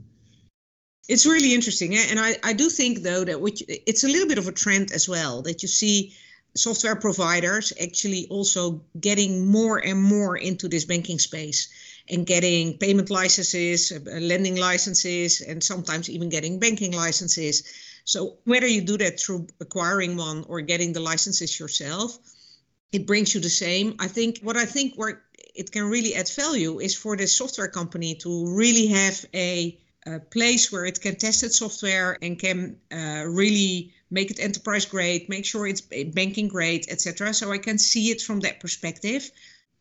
It's 1.08 1.24
really 1.24 1.54
interesting, 1.54 1.96
and 1.96 2.20
I, 2.20 2.36
I 2.44 2.52
do 2.52 2.68
think 2.68 3.02
though 3.02 3.24
that 3.24 3.40
which 3.40 3.62
it's 3.66 4.04
a 4.04 4.08
little 4.08 4.28
bit 4.28 4.36
of 4.36 4.46
a 4.46 4.52
trend 4.52 4.92
as 4.92 5.08
well 5.08 5.40
that 5.42 5.62
you 5.62 5.68
see 5.68 6.12
software 6.54 6.96
providers 6.96 7.72
actually 7.80 8.26
also 8.30 8.82
getting 9.00 9.46
more 9.46 9.78
and 9.78 10.02
more 10.02 10.36
into 10.36 10.68
this 10.68 10.84
banking 10.84 11.18
space 11.18 11.68
and 12.10 12.26
getting 12.26 12.78
payment 12.78 13.10
licenses, 13.10 13.92
uh, 13.92 14.10
lending 14.20 14.56
licenses, 14.56 15.40
and 15.40 15.62
sometimes 15.62 16.08
even 16.08 16.28
getting 16.28 16.58
banking 16.58 16.92
licenses. 16.92 17.64
So 18.04 18.38
whether 18.44 18.66
you 18.66 18.80
do 18.80 18.96
that 18.98 19.20
through 19.20 19.46
acquiring 19.60 20.16
one 20.16 20.44
or 20.48 20.60
getting 20.62 20.92
the 20.92 21.00
licenses 21.00 21.60
yourself, 21.60 22.18
it 22.92 23.06
brings 23.06 23.34
you 23.34 23.40
the 23.40 23.50
same. 23.50 23.96
I 23.98 24.08
think 24.08 24.38
what 24.40 24.56
I 24.56 24.64
think 24.64 24.94
where 24.94 25.22
it 25.54 25.70
can 25.70 25.84
really 25.84 26.14
add 26.14 26.30
value 26.30 26.78
is 26.80 26.94
for 26.94 27.16
the 27.16 27.26
software 27.26 27.68
company 27.68 28.14
to 28.16 28.56
really 28.56 28.86
have 28.86 29.24
a 29.34 29.78
a 30.14 30.20
place 30.20 30.72
where 30.72 30.84
it 30.84 31.00
can 31.00 31.16
test 31.16 31.42
its 31.42 31.58
software 31.58 32.16
and 32.22 32.38
can 32.38 32.78
uh, 32.90 33.24
really 33.26 33.92
make 34.10 34.30
it 34.30 34.40
enterprise 34.40 34.86
grade, 34.86 35.28
make 35.28 35.44
sure 35.44 35.66
it's 35.66 35.80
banking 35.80 36.48
grade, 36.48 36.86
etc. 36.88 37.34
So 37.34 37.52
I 37.52 37.58
can 37.58 37.78
see 37.78 38.10
it 38.10 38.22
from 38.22 38.40
that 38.40 38.60
perspective. 38.60 39.30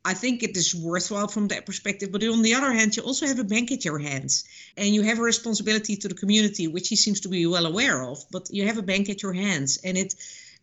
I 0.03 0.13
think 0.13 0.43
it 0.43 0.55
is 0.55 0.73
worthwhile 0.73 1.27
from 1.27 1.47
that 1.49 1.65
perspective. 1.65 2.11
But 2.11 2.23
on 2.23 2.41
the 2.41 2.55
other 2.55 2.71
hand, 2.71 2.95
you 2.95 3.03
also 3.03 3.25
have 3.25 3.39
a 3.39 3.43
bank 3.43 3.71
at 3.71 3.83
your 3.83 3.99
hands 3.99 4.45
and 4.77 4.89
you 4.95 5.01
have 5.01 5.19
a 5.19 5.23
responsibility 5.33 5.95
to 5.97 6.07
the 6.07 6.15
community, 6.15 6.67
which 6.67 6.87
he 6.87 6.95
seems 6.95 7.21
to 7.21 7.29
be 7.29 7.45
well 7.45 7.65
aware 7.65 8.03
of. 8.03 8.23
But 8.31 8.49
you 8.51 8.65
have 8.67 8.77
a 8.77 8.89
bank 8.91 9.09
at 9.09 9.21
your 9.21 9.33
hands, 9.33 9.79
and 9.83 9.97
it 9.97 10.15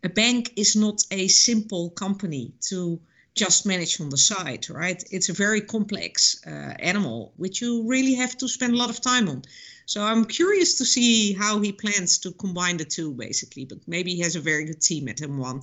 a 0.02 0.08
bank 0.08 0.52
is 0.56 0.76
not 0.76 1.02
a 1.10 1.28
simple 1.28 1.90
company 1.90 2.52
to 2.68 3.00
just 3.34 3.66
manage 3.66 4.00
on 4.00 4.10
the 4.10 4.16
side, 4.16 4.68
right? 4.70 5.02
It's 5.10 5.28
a 5.28 5.32
very 5.32 5.60
complex 5.60 6.40
uh, 6.46 6.74
animal, 6.78 7.32
which 7.36 7.60
you 7.60 7.86
really 7.86 8.14
have 8.14 8.36
to 8.38 8.48
spend 8.48 8.74
a 8.74 8.76
lot 8.76 8.90
of 8.90 9.00
time 9.00 9.28
on. 9.28 9.42
So 9.86 10.02
I'm 10.02 10.24
curious 10.24 10.78
to 10.78 10.84
see 10.84 11.34
how 11.34 11.60
he 11.60 11.72
plans 11.72 12.18
to 12.18 12.32
combine 12.32 12.76
the 12.76 12.84
two, 12.84 13.12
basically. 13.12 13.64
But 13.64 13.78
maybe 13.86 14.14
he 14.14 14.20
has 14.20 14.36
a 14.36 14.40
very 14.40 14.64
good 14.64 14.80
team 14.80 15.08
at 15.08 15.16
M1. 15.18 15.62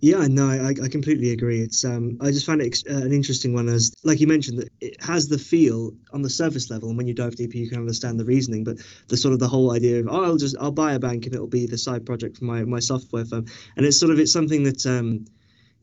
Yeah, 0.00 0.26
no, 0.28 0.48
I, 0.48 0.74
I 0.82 0.88
completely 0.88 1.30
agree. 1.30 1.60
It's 1.60 1.84
um, 1.84 2.18
I 2.20 2.26
just 2.30 2.44
find 2.44 2.60
it 2.60 2.82
uh, 2.90 2.96
an 2.96 3.12
interesting 3.12 3.54
one 3.54 3.68
as, 3.68 3.94
like 4.02 4.20
you 4.20 4.26
mentioned, 4.26 4.58
that 4.58 4.68
it 4.80 5.02
has 5.02 5.28
the 5.28 5.38
feel 5.38 5.92
on 6.12 6.20
the 6.20 6.28
surface 6.28 6.68
level, 6.68 6.88
and 6.88 6.98
when 6.98 7.06
you 7.06 7.14
dive 7.14 7.36
deeper, 7.36 7.56
you 7.56 7.68
can 7.68 7.78
understand 7.78 8.20
the 8.20 8.24
reasoning. 8.24 8.64
But 8.64 8.78
the 9.08 9.16
sort 9.16 9.32
of 9.32 9.40
the 9.40 9.48
whole 9.48 9.72
idea 9.72 10.00
of, 10.00 10.08
oh, 10.08 10.24
I'll 10.24 10.36
just 10.36 10.56
I'll 10.60 10.72
buy 10.72 10.92
a 10.92 10.98
bank 10.98 11.24
and 11.24 11.34
it'll 11.34 11.46
be 11.46 11.66
the 11.66 11.78
side 11.78 12.04
project 12.04 12.36
for 12.38 12.44
my 12.44 12.64
my 12.64 12.80
software 12.80 13.24
firm, 13.24 13.46
and 13.76 13.86
it's 13.86 13.98
sort 13.98 14.12
of 14.12 14.18
it's 14.18 14.32
something 14.32 14.64
that 14.64 14.84
um, 14.84 15.24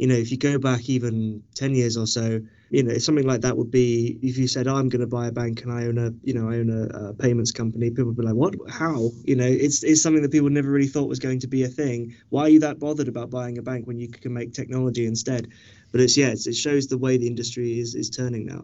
you 0.02 0.08
know, 0.08 0.16
if 0.16 0.32
you 0.32 0.38
go 0.38 0.58
back 0.58 0.90
even 0.90 1.44
10 1.54 1.76
years 1.76 1.96
or 1.96 2.08
so, 2.08 2.42
you 2.72 2.82
know, 2.82 2.98
something 2.98 3.28
like 3.28 3.42
that 3.42 3.56
would 3.56 3.70
be 3.70 4.18
if 4.24 4.36
you 4.36 4.48
said, 4.48 4.68
I'm 4.68 4.90
going 4.90 5.02
to 5.02 5.06
buy 5.06 5.28
a 5.28 5.32
bank 5.32 5.62
and 5.62 5.72
I 5.72 5.86
own 5.86 6.00
a, 6.00 6.12
you 6.24 6.34
know, 6.34 6.50
I 6.50 6.56
own 6.56 6.72
a, 6.72 7.10
a, 7.10 7.14
payments 7.14 7.52
company, 7.52 7.92
people 7.92 8.06
would 8.06 8.18
be 8.18 8.24
like, 8.24 8.34
what? 8.34 8.56
How? 8.68 9.12
You 9.26 9.36
know, 9.36 9.46
it's, 9.46 9.84
it's 9.84 10.02
something 10.02 10.24
that 10.24 10.32
people 10.32 10.50
never 10.50 10.72
really 10.72 10.88
thought 10.88 11.08
was 11.08 11.20
going 11.20 11.40
to 11.42 11.48
be 11.48 11.66
a 11.66 11.68
thing. 11.68 12.16
Why 12.30 12.42
are 12.44 12.50
you 12.50 12.60
that 12.62 12.80
bothered 12.80 13.10
about 13.10 13.30
buying 13.30 13.60
a 13.60 13.62
bank 13.62 13.86
when 13.86 14.00
you 14.00 14.10
can 14.10 14.34
make 14.34 14.54
technology 14.54 15.06
instead? 15.06 15.50
But 15.92 16.02
it's, 16.02 16.18
yeah, 16.18 16.30
it's, 16.30 16.48
it 16.48 16.56
shows 16.56 16.88
the 16.88 16.98
way 16.98 17.18
the 17.18 17.28
industry 17.28 17.80
is, 17.80 17.94
is 17.94 18.10
turning 18.10 18.48
now. 18.48 18.64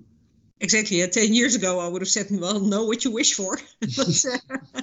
Exactly. 0.59 1.03
Uh, 1.03 1.07
10 1.07 1.35
years 1.35 1.53
ago, 1.53 1.79
I 1.79 1.87
would 1.87 2.01
have 2.01 2.09
said, 2.09 2.29
well, 2.31 2.59
know 2.59 2.85
what 2.85 3.05
you 3.05 3.11
wish 3.11 3.35
for. 3.35 3.59
but, 3.79 4.25
uh, 4.73 4.81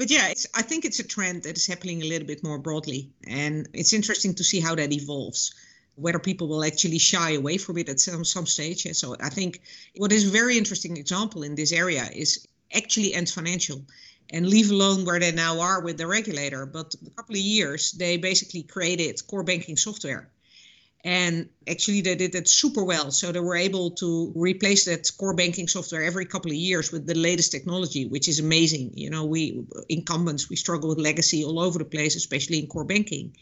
but 0.00 0.10
yeah, 0.10 0.32
I 0.54 0.62
think 0.62 0.86
it's 0.86 0.98
a 0.98 1.06
trend 1.06 1.42
that 1.42 1.58
is 1.58 1.66
happening 1.66 2.00
a 2.00 2.06
little 2.06 2.26
bit 2.26 2.42
more 2.42 2.56
broadly, 2.56 3.10
and 3.26 3.68
it's 3.74 3.92
interesting 3.92 4.34
to 4.36 4.42
see 4.42 4.58
how 4.58 4.74
that 4.74 4.94
evolves. 4.94 5.54
Whether 5.96 6.18
people 6.18 6.48
will 6.48 6.64
actually 6.64 6.96
shy 6.96 7.32
away 7.32 7.58
from 7.58 7.76
it 7.76 7.90
at 7.90 8.00
some 8.00 8.24
some 8.24 8.46
stage. 8.46 8.86
So 8.96 9.14
I 9.20 9.28
think 9.28 9.60
what 9.96 10.10
is 10.10 10.26
a 10.26 10.30
very 10.30 10.56
interesting 10.56 10.96
example 10.96 11.42
in 11.42 11.54
this 11.54 11.70
area 11.70 12.08
is 12.14 12.48
actually 12.74 13.12
Ant 13.12 13.28
Financial, 13.28 13.84
and 14.30 14.48
leave 14.48 14.70
alone 14.70 15.04
where 15.04 15.20
they 15.20 15.32
now 15.32 15.60
are 15.60 15.82
with 15.82 15.98
the 15.98 16.06
regulator. 16.06 16.64
But 16.64 16.94
a 17.06 17.10
couple 17.10 17.34
of 17.34 17.42
years, 17.42 17.92
they 17.92 18.16
basically 18.16 18.62
created 18.62 19.20
core 19.26 19.42
banking 19.42 19.76
software 19.76 20.30
and 21.04 21.48
actually, 21.66 22.02
they 22.02 22.14
did 22.14 22.34
it 22.34 22.46
super 22.48 22.84
well. 22.84 23.10
So 23.10 23.32
they 23.32 23.40
were 23.40 23.56
able 23.56 23.92
to 23.92 24.32
replace 24.36 24.84
that 24.84 25.10
core 25.18 25.34
banking 25.34 25.66
software 25.66 26.02
every 26.02 26.26
couple 26.26 26.50
of 26.50 26.56
years 26.56 26.92
with 26.92 27.06
the 27.06 27.14
latest 27.14 27.52
technology, 27.52 28.06
which 28.06 28.28
is 28.28 28.38
amazing. 28.38 28.92
You 28.94 29.08
know, 29.08 29.24
we 29.24 29.64
incumbents 29.88 30.50
we 30.50 30.56
struggle 30.56 30.90
with 30.90 30.98
legacy 30.98 31.42
all 31.42 31.58
over 31.58 31.78
the 31.78 31.86
place, 31.86 32.16
especially 32.16 32.58
in 32.58 32.66
core 32.66 32.84
banking. 32.84 33.34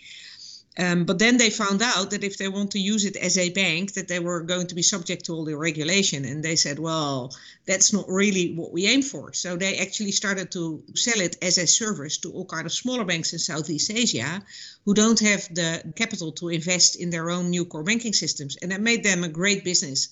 Um, 0.79 1.05
but 1.07 1.19
then 1.19 1.39
they 1.39 1.51
found 1.51 1.83
out 1.83 2.11
that 2.11 2.23
if 2.23 2.39
they 2.39 2.47
want 2.47 2.71
to 2.71 2.79
use 2.79 3.05
it 3.05 3.17
as 3.17 3.37
a 3.37 3.51
bank, 3.51 3.95
that 3.95 4.07
they 4.07 4.21
were 4.21 4.41
going 4.43 4.69
to 4.69 4.77
be 4.77 4.83
subject 4.83 5.25
to 5.25 5.33
all 5.33 5.45
the 5.45 5.57
regulation. 5.57 6.25
And 6.25 6.43
they 6.43 6.55
said, 6.55 6.79
well, 6.79 7.35
that's 7.67 7.93
not 7.93 8.09
really 8.09 8.55
what 8.55 8.73
we 8.73 8.87
aim 8.87 9.03
for. 9.03 9.33
So 9.33 9.57
they 9.57 9.79
actually 9.79 10.13
started 10.13 10.53
to 10.53 10.85
sell 10.95 11.21
it 11.21 11.37
as 11.43 11.59
a 11.59 11.67
service 11.67 12.19
to 12.19 12.31
all 12.31 12.45
kind 12.45 12.65
of 12.65 12.73
smaller 12.73 13.05
banks 13.05 13.33
in 13.33 13.41
Southeast 13.41 13.91
Asia 13.91 14.41
who 14.85 14.95
don't 14.95 15.19
have 15.19 15.53
the 15.53 15.93
capital 15.97 16.31
to 16.33 16.49
invest 16.49 16.95
in 16.95 17.11
their 17.11 17.29
own 17.29 17.51
new 17.51 17.65
core 17.65 17.83
banking 17.83 18.13
systems. 18.13 18.57
And 18.63 18.71
that 18.71 18.81
made 18.81 19.03
them 19.03 19.25
a 19.25 19.29
great 19.29 19.65
business. 19.65 20.11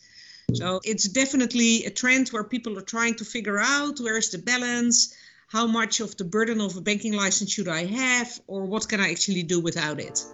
So 0.55 0.81
it's 0.85 1.09
definitely 1.09 1.85
a 1.85 1.91
trend 1.91 2.29
where 2.31 2.45
people 2.45 2.77
are 2.79 2.83
trying 2.83 3.15
to 3.17 3.25
figure 3.25 3.59
out 3.61 4.01
where 4.01 4.17
is 4.17 4.31
the 4.31 4.39
balance, 4.39 5.15
how 5.49 5.67
much 5.67 6.01
of 6.01 6.17
the 6.17 6.25
burden 6.25 6.61
of 6.61 6.77
a 6.77 6.81
banking 6.81 7.13
license 7.13 7.53
should 7.53 7.69
I 7.69 7.85
have, 7.85 8.41
or 8.49 8.65
what 8.65 8.89
can 8.89 9.01
I 9.01 9.11
actually 9.11 9.45
do 9.45 9.61
without 9.61 10.01
it. 10.01 10.25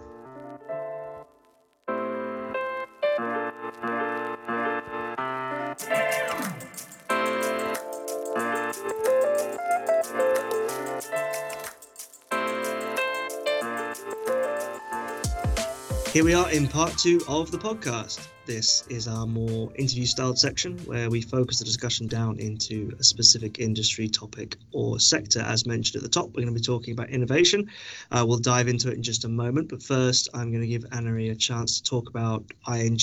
Here 16.13 16.23
we 16.23 16.35
are 16.35 16.51
in 16.51 16.67
part 16.67 16.95
two 16.95 17.21
of 17.27 17.49
the 17.49 17.57
podcast. 17.57 18.27
This 18.45 18.85
is 18.87 19.07
our 19.07 19.25
more 19.25 19.73
interview 19.77 20.05
styled 20.05 20.37
section 20.37 20.77
where 20.85 21.09
we 21.09 21.21
focus 21.21 21.57
the 21.57 21.65
discussion 21.65 22.05
down 22.05 22.37
into 22.37 22.95
a 22.99 23.03
specific 23.03 23.57
industry 23.57 24.07
topic 24.07 24.57
or 24.73 24.99
sector. 24.99 25.39
As 25.39 25.65
mentioned 25.65 25.95
at 25.95 26.03
the 26.03 26.09
top, 26.09 26.27
we're 26.27 26.43
going 26.43 26.53
to 26.53 26.53
be 26.53 26.61
talking 26.61 26.93
about 26.93 27.09
innovation. 27.09 27.67
Uh, 28.11 28.23
we'll 28.27 28.37
dive 28.37 28.67
into 28.67 28.91
it 28.91 28.93
in 28.93 29.01
just 29.01 29.25
a 29.25 29.27
moment, 29.27 29.69
but 29.69 29.81
first, 29.81 30.29
I'm 30.35 30.51
going 30.51 30.61
to 30.61 30.67
give 30.67 30.83
Annerie 30.91 31.31
a 31.31 31.35
chance 31.35 31.81
to 31.81 31.89
talk 31.89 32.09
about 32.09 32.45
ING. 32.71 32.99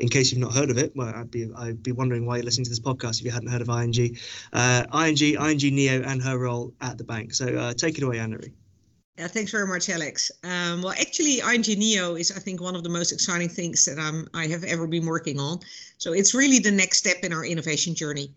In 0.00 0.08
case 0.08 0.32
you've 0.32 0.40
not 0.40 0.54
heard 0.54 0.70
of 0.70 0.78
it, 0.78 0.96
well, 0.96 1.12
I'd 1.14 1.30
be 1.30 1.50
I'd 1.54 1.82
be 1.82 1.92
wondering 1.92 2.24
why 2.24 2.36
you're 2.36 2.46
listening 2.46 2.64
to 2.64 2.70
this 2.70 2.80
podcast 2.80 3.18
if 3.18 3.26
you 3.26 3.30
hadn't 3.30 3.50
heard 3.50 3.60
of 3.60 3.68
ING. 3.68 4.16
Uh, 4.54 4.86
ING, 5.04 5.18
ING 5.18 5.74
Neo, 5.74 6.00
and 6.00 6.22
her 6.22 6.38
role 6.38 6.72
at 6.80 6.96
the 6.96 7.04
bank. 7.04 7.34
So 7.34 7.46
uh, 7.46 7.74
take 7.74 7.98
it 7.98 8.04
away, 8.04 8.16
Annerie. 8.16 8.54
Yeah, 9.16 9.28
thanks 9.28 9.52
very 9.52 9.66
much, 9.68 9.88
Alex. 9.90 10.32
Um, 10.42 10.82
well, 10.82 10.92
actually, 10.92 11.38
ING 11.38 11.62
Neo 11.78 12.16
is, 12.16 12.32
I 12.32 12.40
think, 12.40 12.60
one 12.60 12.74
of 12.74 12.82
the 12.82 12.88
most 12.88 13.12
exciting 13.12 13.48
things 13.48 13.84
that 13.84 13.98
I'm, 13.98 14.28
I 14.34 14.48
have 14.48 14.64
ever 14.64 14.88
been 14.88 15.06
working 15.06 15.38
on. 15.38 15.60
So 15.98 16.12
it's 16.12 16.34
really 16.34 16.58
the 16.58 16.72
next 16.72 16.98
step 16.98 17.18
in 17.22 17.32
our 17.32 17.44
innovation 17.44 17.94
journey. 17.94 18.32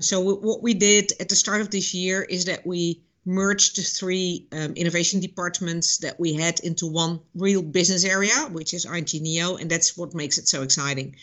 So 0.00 0.20
what 0.20 0.62
we 0.62 0.72
did 0.72 1.12
at 1.20 1.28
the 1.28 1.36
start 1.36 1.60
of 1.60 1.70
this 1.70 1.92
year 1.92 2.22
is 2.22 2.46
that 2.46 2.66
we 2.66 3.02
merged 3.26 3.76
the 3.76 3.82
three 3.82 4.46
um, 4.52 4.72
innovation 4.72 5.20
departments 5.20 5.98
that 5.98 6.18
we 6.18 6.32
had 6.32 6.58
into 6.60 6.86
one 6.86 7.20
real 7.34 7.62
business 7.62 8.04
area, 8.04 8.34
which 8.50 8.72
is 8.72 8.86
ING 8.86 9.06
Neo, 9.22 9.56
and 9.56 9.70
that's 9.70 9.96
what 9.96 10.14
makes 10.14 10.38
it 10.38 10.48
so 10.48 10.62
exciting. 10.62 11.16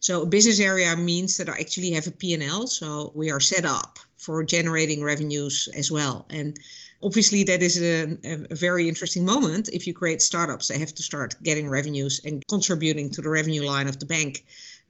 So 0.00 0.22
a 0.22 0.26
business 0.26 0.60
area 0.60 0.96
means 0.96 1.36
that 1.36 1.48
I 1.48 1.58
actually 1.58 1.92
have 1.92 2.06
a 2.06 2.12
P&L, 2.12 2.66
so 2.66 3.12
we 3.14 3.30
are 3.30 3.40
set 3.40 3.64
up 3.64 3.98
for 4.16 4.44
generating 4.44 5.02
revenues 5.02 5.68
as 5.74 5.90
well. 5.90 6.26
And 6.30 6.58
obviously 7.02 7.44
that 7.44 7.62
is 7.62 7.80
a, 7.80 8.18
a, 8.24 8.54
very 8.54 8.88
interesting 8.88 9.24
moment 9.24 9.68
if 9.72 9.86
you 9.86 9.94
create 9.94 10.20
startups. 10.20 10.68
They 10.68 10.78
have 10.78 10.94
to 10.94 11.02
start 11.02 11.36
getting 11.42 11.68
revenues 11.68 12.20
and 12.24 12.44
contributing 12.48 13.10
to 13.10 13.22
the 13.22 13.28
revenue 13.28 13.64
line 13.64 13.88
of 13.88 13.98
the 14.00 14.06
bank 14.06 14.44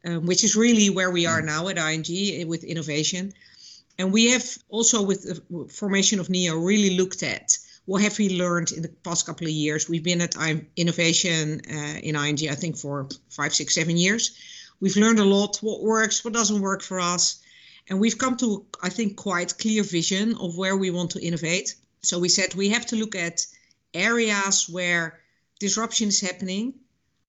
um, 0.04 0.26
which 0.26 0.44
is 0.44 0.56
really 0.56 0.90
where 0.90 1.10
we 1.10 1.26
are 1.26 1.42
now 1.42 1.68
at 1.68 1.78
ing 1.78 2.04
eh, 2.08 2.44
with 2.44 2.64
innovation. 2.64 3.32
And 3.98 4.12
we 4.12 4.30
have 4.30 4.46
also 4.68 5.02
with 5.02 5.22
the 5.24 5.68
formation 5.68 6.20
of 6.20 6.30
neo 6.30 6.56
really 6.56 6.96
looked 6.96 7.22
at 7.22 7.58
what 7.86 8.02
have 8.02 8.16
we 8.18 8.38
learned 8.38 8.70
in 8.72 8.82
the 8.82 8.88
past 8.88 9.26
couple 9.26 9.46
of 9.46 9.52
years. 9.52 9.88
We've 9.88 10.04
been 10.04 10.20
at 10.20 10.36
innovation 10.76 11.62
uh, 11.68 11.98
in 12.02 12.14
ing 12.14 12.48
i 12.48 12.54
think 12.54 12.76
for 12.76 13.08
five 13.28 13.54
six 13.54 13.74
seven 13.74 13.96
years. 13.96 14.38
We've 14.80 14.96
learned 14.96 15.18
a 15.18 15.24
lot. 15.24 15.56
What 15.62 15.82
works 15.82 16.24
what 16.24 16.34
doesn't 16.34 16.60
work 16.60 16.82
for 16.82 17.00
us. 17.00 17.42
And 17.88 17.98
we've 17.98 18.18
come 18.18 18.36
to 18.36 18.64
i 18.82 18.88
think 18.88 19.16
quite 19.16 19.58
clear 19.58 19.82
vision 19.82 20.36
of 20.36 20.56
where 20.56 20.76
we 20.76 20.90
want 20.90 21.10
to 21.12 21.20
innovate 21.20 21.74
so 22.08 22.18
we 22.18 22.30
said 22.30 22.54
we 22.54 22.70
have 22.70 22.86
to 22.86 22.96
look 22.96 23.14
at 23.14 23.46
areas 23.92 24.66
where 24.66 25.20
disruption 25.60 26.08
is 26.08 26.22
happening. 26.22 26.72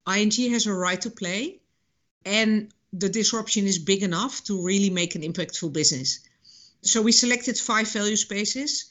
ING 0.08 0.32
has 0.54 0.68
a 0.68 0.74
right 0.74 1.02
to 1.02 1.10
play, 1.10 1.60
and 2.24 2.72
the 2.94 3.10
disruption 3.10 3.66
is 3.66 3.78
big 3.78 4.04
enough 4.04 4.42
to 4.46 4.66
really 4.66 4.90
make 4.90 5.16
an 5.16 5.22
impactful 5.22 5.74
business. 5.74 6.22
So 6.82 7.02
we 7.02 7.12
selected 7.12 7.58
five 7.58 7.92
value 7.92 8.16
spaces, 8.16 8.86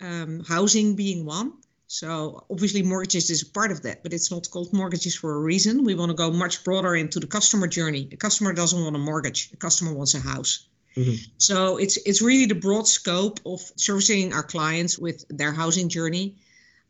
um, 0.00 0.44
housing 0.44 0.94
being 0.94 1.24
one. 1.24 1.54
So 1.88 2.46
obviously 2.48 2.82
mortgages 2.82 3.28
is 3.28 3.42
a 3.42 3.46
part 3.46 3.72
of 3.72 3.82
that, 3.82 4.04
but 4.04 4.12
it's 4.14 4.30
not 4.30 4.48
called 4.48 4.72
mortgages 4.72 5.16
for 5.16 5.34
a 5.34 5.40
reason. 5.40 5.82
We 5.82 5.96
want 5.96 6.10
to 6.10 6.14
go 6.14 6.30
much 6.30 6.62
broader 6.62 6.94
into 6.94 7.18
the 7.18 7.26
customer 7.26 7.66
journey. 7.66 8.04
The 8.04 8.16
customer 8.16 8.52
doesn't 8.52 8.80
want 8.80 8.94
a 8.94 9.00
mortgage; 9.10 9.50
the 9.50 9.56
customer 9.56 9.92
wants 9.92 10.14
a 10.14 10.20
house. 10.20 10.66
Mm-hmm. 10.96 11.14
So 11.38 11.78
it's 11.78 11.96
it's 12.06 12.22
really 12.22 12.46
the 12.46 12.54
broad 12.54 12.86
scope 12.86 13.40
of 13.46 13.60
servicing 13.76 14.32
our 14.32 14.42
clients 14.42 14.98
with 14.98 15.24
their 15.28 15.52
housing 15.52 15.88
journey. 15.88 16.36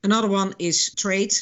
Another 0.02 0.28
one 0.28 0.54
is 0.58 0.94
trade. 0.94 1.34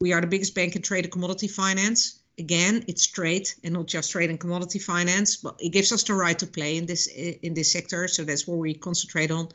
We 0.00 0.12
are 0.12 0.20
the 0.20 0.26
biggest 0.26 0.54
bank 0.54 0.76
in 0.76 0.82
trade 0.82 1.04
and 1.04 1.12
commodity 1.12 1.48
finance 1.48 2.20
again 2.40 2.82
it's 2.88 3.06
trade 3.06 3.48
and 3.62 3.74
not 3.74 3.86
just 3.86 4.10
trade 4.10 4.30
and 4.30 4.40
commodity 4.40 4.78
finance 4.78 5.36
but 5.36 5.54
it 5.60 5.68
gives 5.68 5.92
us 5.92 6.02
the 6.02 6.14
right 6.14 6.38
to 6.38 6.46
play 6.46 6.76
in 6.76 6.86
this 6.86 7.06
in 7.06 7.54
this 7.54 7.70
sector 7.70 8.08
so 8.08 8.24
that's 8.24 8.48
where 8.48 8.56
we 8.56 8.74
concentrate 8.74 9.30
on 9.30 9.48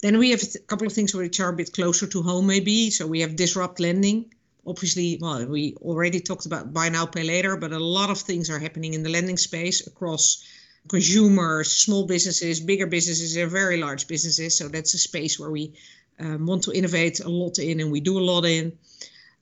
then 0.00 0.18
we 0.18 0.30
have 0.30 0.42
a 0.42 0.58
couple 0.70 0.86
of 0.86 0.92
things 0.92 1.14
which 1.14 1.40
are 1.40 1.50
a 1.50 1.56
bit 1.56 1.72
closer 1.72 2.06
to 2.06 2.22
home 2.22 2.46
maybe 2.46 2.90
so 2.90 3.06
we 3.06 3.20
have 3.20 3.36
disrupt 3.36 3.80
lending 3.80 4.32
obviously 4.66 5.18
well 5.20 5.44
we 5.46 5.74
already 5.82 6.20
talked 6.20 6.46
about 6.46 6.72
buy 6.72 6.88
now 6.88 7.04
pay 7.04 7.24
later 7.24 7.56
but 7.56 7.72
a 7.72 7.78
lot 7.78 8.10
of 8.10 8.18
things 8.18 8.48
are 8.48 8.60
happening 8.60 8.94
in 8.94 9.02
the 9.02 9.10
lending 9.10 9.36
space 9.36 9.86
across 9.86 10.46
consumers 10.88 11.70
small 11.70 12.06
businesses 12.06 12.60
bigger 12.60 12.86
businesses 12.86 13.36
and 13.36 13.50
very 13.50 13.78
large 13.78 14.06
businesses 14.06 14.56
so 14.56 14.68
that's 14.68 14.94
a 14.94 14.98
space 14.98 15.38
where 15.38 15.50
we 15.50 15.72
um, 16.20 16.46
want 16.46 16.62
to 16.62 16.72
innovate 16.72 17.20
a 17.20 17.28
lot 17.28 17.58
in 17.58 17.80
and 17.80 17.90
we 17.90 18.00
do 18.00 18.18
a 18.18 18.20
lot 18.20 18.44
in 18.44 18.72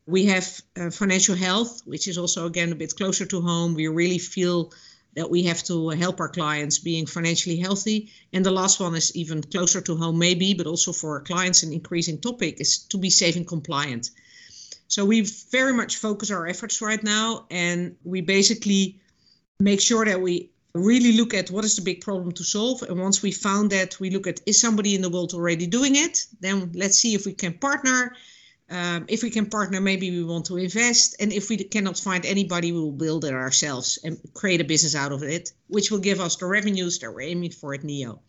we 0.07 0.27
have 0.27 0.61
uh, 0.77 0.91
financial 0.91 1.37
health, 1.37 1.83
which 1.85 2.09
is 2.09 2.19
also 2.19 2.47
again 2.47 2.73
a 2.73 2.75
bit 2.75 2.97
closer 2.97 3.25
to 3.27 3.41
home. 3.41 3.75
We 3.75 3.89
really 3.89 4.19
feel 4.19 4.73
that 5.15 5.31
we 5.31 5.45
have 5.45 5.63
to 5.65 5.91
help 5.91 6.21
our 6.21 6.29
clients 6.29 6.79
being 6.79 7.07
financially 7.07 7.59
healthy. 7.59 8.11
And 8.33 8.45
the 8.45 8.51
last 8.51 8.81
one 8.81 8.95
is 8.95 9.15
even 9.15 9.43
closer 9.43 9.81
to 9.83 9.97
home, 9.97 10.19
maybe, 10.19 10.55
but 10.55 10.67
also 10.67 10.93
for 10.93 11.17
our 11.17 11.21
clients, 11.21 11.63
an 11.63 11.73
increasing 11.73 12.19
topic 12.19 12.61
is 12.61 12.79
to 12.87 12.99
be 12.99 13.11
saving 13.11 13.45
compliant. 13.45 14.11
So 14.89 15.05
we 15.05 15.21
very 15.51 15.73
much 15.73 15.97
focus 15.97 16.31
our 16.31 16.47
efforts 16.47 16.81
right 16.81 17.03
now, 17.03 17.47
and 17.51 17.97
we 18.05 18.23
basically 18.23 19.01
make 19.61 19.81
sure 19.81 20.05
that 20.05 20.21
we 20.21 20.51
really 20.75 21.13
look 21.13 21.35
at 21.35 21.51
what 21.51 21.65
is 21.65 21.77
the 21.77 21.83
big 21.83 22.01
problem 22.01 22.33
to 22.33 22.45
solve. 22.45 22.83
And 22.83 23.01
once 23.01 23.23
we 23.23 23.33
found 23.33 23.71
that, 23.71 24.01
we 24.01 24.11
look 24.11 24.27
at 24.27 24.41
is 24.47 24.61
somebody 24.61 24.95
in 24.95 25.03
the 25.03 25.11
world 25.11 25.35
already 25.35 25.67
doing 25.67 25.97
it? 25.97 26.27
Then 26.41 26.73
let's 26.75 26.99
see 26.99 27.15
if 27.15 27.27
we 27.27 27.35
can 27.35 27.55
partner 27.55 28.17
um, 28.73 29.05
if 29.09 29.23
we 29.23 29.29
can 29.29 29.47
partner, 29.47 29.83
maybe 29.83 30.11
we 30.11 30.25
want 30.25 30.47
to 30.47 30.57
invest. 30.57 31.17
And 31.21 31.31
if 31.31 31.51
we 31.51 31.59
cannot 31.59 31.99
find 31.99 32.25
anybody, 32.25 32.73
we 32.73 32.81
will 32.81 32.91
build 32.91 33.27
it 33.27 33.35
ourselves 33.35 33.99
and 34.03 34.19
create 34.33 34.63
a 34.63 34.65
business 34.65 34.95
out 34.95 35.13
of 35.13 35.23
it, 35.23 35.53
which 35.67 35.91
will 35.91 35.99
give 35.99 36.21
us 36.21 36.37
the 36.37 36.47
revenues 36.47 36.99
that 37.01 37.13
we're 37.13 37.21
aiming 37.21 37.51
for 37.51 37.75
at 37.75 37.85
NEO. 37.85 38.23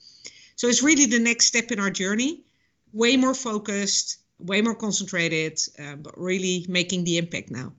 So 0.57 0.67
it's 0.67 0.83
really 0.83 1.05
the 1.05 1.19
next 1.19 1.45
step 1.45 1.71
in 1.71 1.79
our 1.79 1.89
journey, 1.89 2.43
way 2.91 3.15
more 3.15 3.33
focused, 3.33 4.17
way 4.37 4.61
more 4.61 4.75
concentrated, 4.75 5.61
uh, 5.79 5.95
but 5.95 6.19
really 6.19 6.65
making 6.67 7.05
the 7.05 7.17
impact 7.17 7.49
now. 7.49 7.71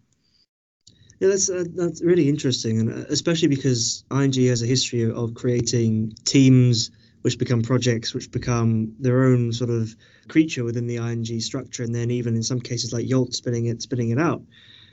Yeah, 1.20 1.28
that's 1.28 1.48
uh, 1.48 1.64
that's 1.74 2.02
really 2.02 2.28
interesting, 2.28 2.80
and 2.80 2.90
uh, 2.90 3.06
especially 3.08 3.48
because 3.48 4.04
ING 4.10 4.32
has 4.48 4.62
a 4.62 4.66
history 4.66 5.10
of 5.10 5.34
creating 5.34 6.14
teams 6.24 6.90
which 7.22 7.38
become 7.38 7.62
projects, 7.62 8.12
which 8.12 8.30
become 8.30 8.94
their 8.98 9.24
own 9.24 9.52
sort 9.52 9.70
of 9.70 9.96
creature 10.28 10.62
within 10.64 10.86
the 10.86 10.96
ING 10.96 11.40
structure, 11.40 11.82
and 11.82 11.94
then 11.94 12.10
even 12.10 12.34
in 12.34 12.42
some 12.42 12.60
cases 12.60 12.92
like 12.92 13.08
Yolt 13.08 13.32
spinning 13.32 13.66
it, 13.66 13.80
spinning 13.80 14.10
it 14.10 14.18
out. 14.18 14.42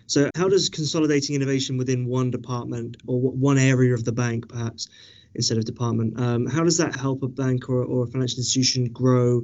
So, 0.07 0.29
how 0.35 0.47
does 0.47 0.69
consolidating 0.69 1.35
innovation 1.35 1.77
within 1.77 2.05
one 2.05 2.31
department 2.31 2.97
or 3.07 3.19
one 3.19 3.57
area 3.57 3.93
of 3.93 4.05
the 4.05 4.11
bank, 4.11 4.47
perhaps 4.47 4.87
instead 5.35 5.57
of 5.57 5.65
department, 5.65 6.19
um, 6.19 6.45
how 6.45 6.63
does 6.63 6.77
that 6.77 6.95
help 6.95 7.23
a 7.23 7.27
bank 7.27 7.69
or, 7.69 7.83
or 7.83 8.03
a 8.03 8.07
financial 8.07 8.37
institution 8.37 8.85
grow 8.91 9.41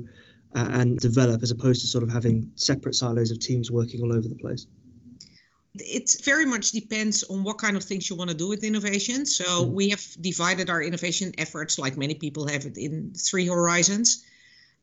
uh, 0.56 0.68
and 0.72 1.00
develop, 1.00 1.42
as 1.44 1.52
opposed 1.52 1.82
to 1.82 1.88
sort 1.88 2.04
of 2.04 2.12
having 2.12 2.52
separate 2.56 2.96
silos 2.96 3.32
of 3.32 3.40
teams 3.40 3.72
working 3.72 4.02
all 4.02 4.14
over 4.14 4.28
the 4.28 4.36
place? 4.36 4.68
It 5.82 6.16
very 6.24 6.46
much 6.46 6.72
depends 6.72 7.24
on 7.24 7.44
what 7.44 7.58
kind 7.58 7.78
of 7.78 7.84
things 7.84 8.10
you 8.10 8.16
want 8.16 8.30
to 8.30 8.36
do 8.36 8.48
with 8.48 8.64
innovation. 8.64 9.26
So 9.26 9.44
mm-hmm. 9.44 9.74
we 9.74 9.90
have 9.90 10.06
divided 10.20 10.70
our 10.70 10.82
innovation 10.82 11.34
efforts, 11.38 11.80
like 11.80 11.98
many 11.98 12.16
people 12.16 12.48
have 12.48 12.66
it, 12.66 12.78
in 12.78 13.14
three 13.14 13.48
horizons. 13.48 14.24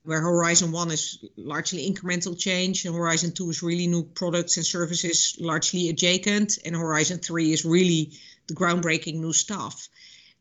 Where 0.04 0.20
Horizon 0.20 0.70
One 0.70 0.90
is 0.90 1.24
largely 1.36 1.90
incremental 1.90 2.38
change, 2.38 2.84
and 2.84 2.94
Horizon 2.94 3.32
Two 3.32 3.48
is 3.48 3.62
really 3.62 3.86
new 3.86 4.02
products 4.02 4.58
and 4.58 4.66
services, 4.66 5.34
largely 5.40 5.88
adjacent, 5.88 6.58
and 6.62 6.76
Horizon 6.76 7.20
Three 7.20 7.54
is 7.54 7.64
really 7.64 8.12
the 8.46 8.54
groundbreaking 8.54 9.14
new 9.14 9.32
stuff. 9.32 9.88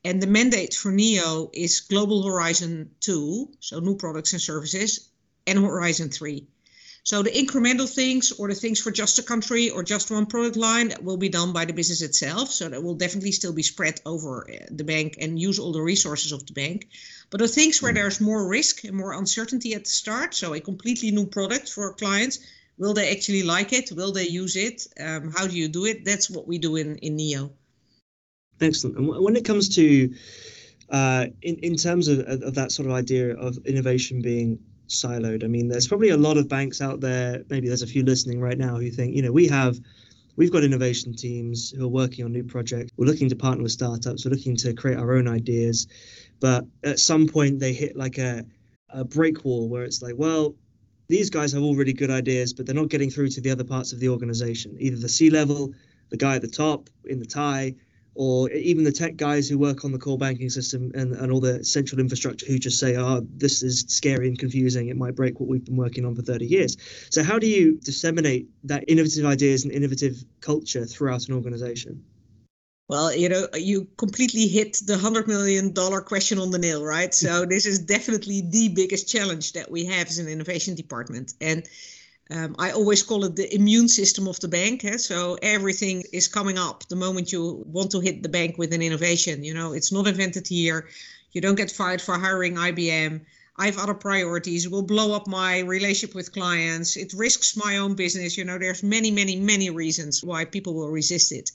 And 0.05 0.21
the 0.21 0.27
mandate 0.27 0.73
for 0.73 0.91
NEO 0.91 1.49
is 1.53 1.79
Global 1.79 2.23
Horizon 2.23 2.91
2, 2.99 3.53
so 3.61 3.79
new 3.79 3.95
products 3.95 4.33
and 4.33 4.41
services, 4.41 5.09
and 5.47 5.59
Horizon 5.59 6.09
3. 6.09 6.45
So 7.05 7.21
the 7.21 7.31
incremental 7.31 7.93
things 7.93 8.31
or 8.31 8.47
the 8.47 8.55
things 8.55 8.79
for 8.79 8.89
just 8.89 9.19
a 9.19 9.23
country 9.23 9.69
or 9.69 9.83
just 9.83 10.09
one 10.09 10.25
product 10.25 10.55
line 10.55 10.87
that 10.87 11.03
will 11.03 11.17
be 11.17 11.27
done 11.27 11.51
by 11.51 11.65
the 11.65 11.73
business 11.73 12.01
itself. 12.01 12.49
So 12.49 12.69
that 12.69 12.81
will 12.81 12.95
definitely 12.95 13.33
still 13.33 13.51
be 13.51 13.61
spread 13.61 13.99
over 14.05 14.49
uh, 14.49 14.65
the 14.71 14.85
bank 14.85 15.17
and 15.19 15.37
use 15.37 15.59
all 15.59 15.73
the 15.73 15.81
resources 15.81 16.31
of 16.31 16.45
the 16.47 16.53
bank. 16.53 16.87
But 17.29 17.41
the 17.41 17.49
things 17.49 17.81
where 17.81 17.93
there's 17.93 18.21
more 18.21 18.47
risk 18.47 18.85
and 18.85 18.95
more 18.95 19.13
uncertainty 19.13 19.73
at 19.73 19.83
the 19.83 19.89
start, 19.89 20.33
so 20.33 20.53
a 20.53 20.61
completely 20.61 21.11
new 21.11 21.25
product 21.25 21.67
for 21.67 21.93
clients, 21.93 22.39
will 22.77 22.93
they 22.93 23.11
actually 23.11 23.43
like 23.43 23.73
it? 23.73 23.91
Will 23.91 24.13
they 24.13 24.27
use 24.29 24.55
it? 24.55 24.87
Um, 24.97 25.33
how 25.35 25.45
do 25.47 25.57
you 25.57 25.67
do 25.67 25.85
it? 25.85 26.05
That's 26.05 26.29
what 26.29 26.47
we 26.47 26.57
do 26.57 26.77
in, 26.77 26.95
in 26.99 27.17
NEO. 27.17 27.51
Excellent. 28.61 28.97
And 28.97 29.07
when 29.07 29.35
it 29.35 29.43
comes 29.43 29.75
to 29.75 30.13
uh, 30.89 31.25
in 31.41 31.55
in 31.57 31.75
terms 31.75 32.07
of, 32.07 32.19
of 32.19 32.55
that 32.55 32.71
sort 32.71 32.87
of 32.87 32.93
idea 32.93 33.35
of 33.35 33.57
innovation 33.65 34.21
being 34.21 34.59
siloed. 34.87 35.43
I 35.43 35.47
mean, 35.47 35.67
there's 35.67 35.87
probably 35.87 36.09
a 36.09 36.17
lot 36.17 36.37
of 36.37 36.47
banks 36.47 36.81
out 36.81 36.99
there. 36.99 37.43
Maybe 37.49 37.67
there's 37.67 37.81
a 37.81 37.87
few 37.87 38.03
listening 38.03 38.39
right 38.39 38.57
now 38.57 38.77
who 38.77 38.89
think, 38.89 39.15
you 39.15 39.21
know, 39.21 39.31
we 39.31 39.47
have 39.47 39.79
we've 40.35 40.51
got 40.51 40.63
innovation 40.63 41.15
teams 41.15 41.71
who 41.71 41.85
are 41.85 41.89
working 41.89 42.25
on 42.25 42.31
new 42.31 42.43
projects. 42.43 42.91
We're 42.97 43.05
looking 43.05 43.29
to 43.29 43.35
partner 43.35 43.63
with 43.63 43.71
startups. 43.71 44.25
We're 44.25 44.31
looking 44.31 44.55
to 44.57 44.73
create 44.73 44.97
our 44.97 45.15
own 45.15 45.27
ideas, 45.27 45.87
but 46.39 46.65
at 46.83 46.99
some 46.99 47.27
point 47.27 47.59
they 47.59 47.73
hit 47.73 47.95
like 47.95 48.17
a 48.17 48.45
a 48.89 49.03
break 49.03 49.43
wall 49.43 49.67
where 49.67 49.83
it's 49.83 50.01
like, 50.01 50.13
well, 50.17 50.55
these 51.07 51.29
guys 51.29 51.51
have 51.51 51.63
all 51.63 51.75
really 51.75 51.93
good 51.93 52.11
ideas, 52.11 52.53
but 52.53 52.65
they're 52.65 52.75
not 52.75 52.89
getting 52.89 53.09
through 53.09 53.29
to 53.29 53.41
the 53.41 53.49
other 53.49 53.63
parts 53.63 53.91
of 53.91 53.99
the 53.99 54.09
organization, 54.09 54.75
either 54.79 54.97
the 54.97 55.09
C 55.09 55.29
level, 55.29 55.73
the 56.09 56.17
guy 56.17 56.35
at 56.35 56.41
the 56.41 56.47
top 56.47 56.89
in 57.05 57.19
the 57.19 57.25
tie, 57.25 57.75
or 58.15 58.49
even 58.51 58.83
the 58.83 58.91
tech 58.91 59.17
guys 59.17 59.49
who 59.49 59.57
work 59.57 59.83
on 59.83 59.91
the 59.91 59.97
core 59.97 60.17
banking 60.17 60.49
system 60.49 60.91
and, 60.93 61.13
and 61.13 61.31
all 61.31 61.39
the 61.39 61.63
central 61.63 61.99
infrastructure 61.99 62.45
who 62.45 62.59
just 62.59 62.79
say, 62.79 62.95
oh, 62.95 63.25
this 63.35 63.63
is 63.63 63.85
scary 63.87 64.27
and 64.27 64.37
confusing. 64.37 64.89
It 64.89 64.97
might 64.97 65.15
break 65.15 65.39
what 65.39 65.49
we've 65.49 65.65
been 65.65 65.77
working 65.77 66.05
on 66.05 66.15
for 66.15 66.21
30 66.21 66.45
years. 66.45 66.77
So, 67.09 67.23
how 67.23 67.39
do 67.39 67.47
you 67.47 67.79
disseminate 67.79 68.47
that 68.65 68.85
innovative 68.87 69.25
ideas 69.25 69.63
and 69.63 69.73
innovative 69.73 70.23
culture 70.41 70.85
throughout 70.85 71.27
an 71.27 71.33
organization? 71.33 72.03
Well, 72.89 73.15
you 73.15 73.29
know, 73.29 73.47
you 73.55 73.87
completely 73.97 74.47
hit 74.47 74.77
the 74.85 74.95
$100 74.95 75.25
million 75.25 75.73
question 76.03 76.37
on 76.37 76.51
the 76.51 76.59
nail, 76.59 76.83
right? 76.83 77.13
So, 77.13 77.45
this 77.49 77.65
is 77.65 77.79
definitely 77.79 78.41
the 78.41 78.69
biggest 78.69 79.09
challenge 79.09 79.53
that 79.53 79.71
we 79.71 79.85
have 79.85 80.07
as 80.07 80.19
an 80.19 80.27
innovation 80.27 80.75
department. 80.75 81.33
And 81.41 81.67
um, 82.33 82.55
I 82.57 82.71
always 82.71 83.03
call 83.03 83.25
it 83.25 83.35
the 83.35 83.53
immune 83.53 83.87
system 83.87 84.27
of 84.27 84.39
the 84.39 84.47
bank. 84.47 84.83
Eh? 84.83 84.97
So 84.97 85.37
everything 85.41 86.03
is 86.11 86.27
coming 86.27 86.57
up 86.57 86.83
the 86.87 86.95
moment 86.95 87.31
you 87.31 87.63
want 87.67 87.91
to 87.91 87.99
hit 87.99 88.23
the 88.23 88.29
bank 88.29 88.57
with 88.57 88.73
an 88.73 88.81
innovation. 88.81 89.43
You 89.43 89.53
know, 89.53 89.73
it's 89.73 89.91
not 89.91 90.07
invented 90.07 90.47
here. 90.47 90.89
You 91.31 91.41
don't 91.41 91.55
get 91.55 91.71
fired 91.71 92.01
for 92.01 92.17
hiring 92.17 92.55
IBM. 92.55 93.21
I 93.57 93.65
have 93.67 93.77
other 93.77 93.93
priorities. 93.93 94.65
It 94.65 94.71
will 94.71 94.81
blow 94.95 95.15
up 95.15 95.27
my 95.27 95.59
relationship 95.59 96.15
with 96.15 96.33
clients. 96.33 96.97
It 96.97 97.13
risks 97.13 97.55
my 97.55 97.77
own 97.77 97.93
business. 97.93 98.35
You 98.35 98.45
know, 98.45 98.57
there's 98.57 98.81
many, 98.81 99.11
many, 99.11 99.35
many 99.35 99.69
reasons 99.69 100.23
why 100.23 100.45
people 100.45 100.73
will 100.73 100.89
resist 100.89 101.31
it. 101.31 101.51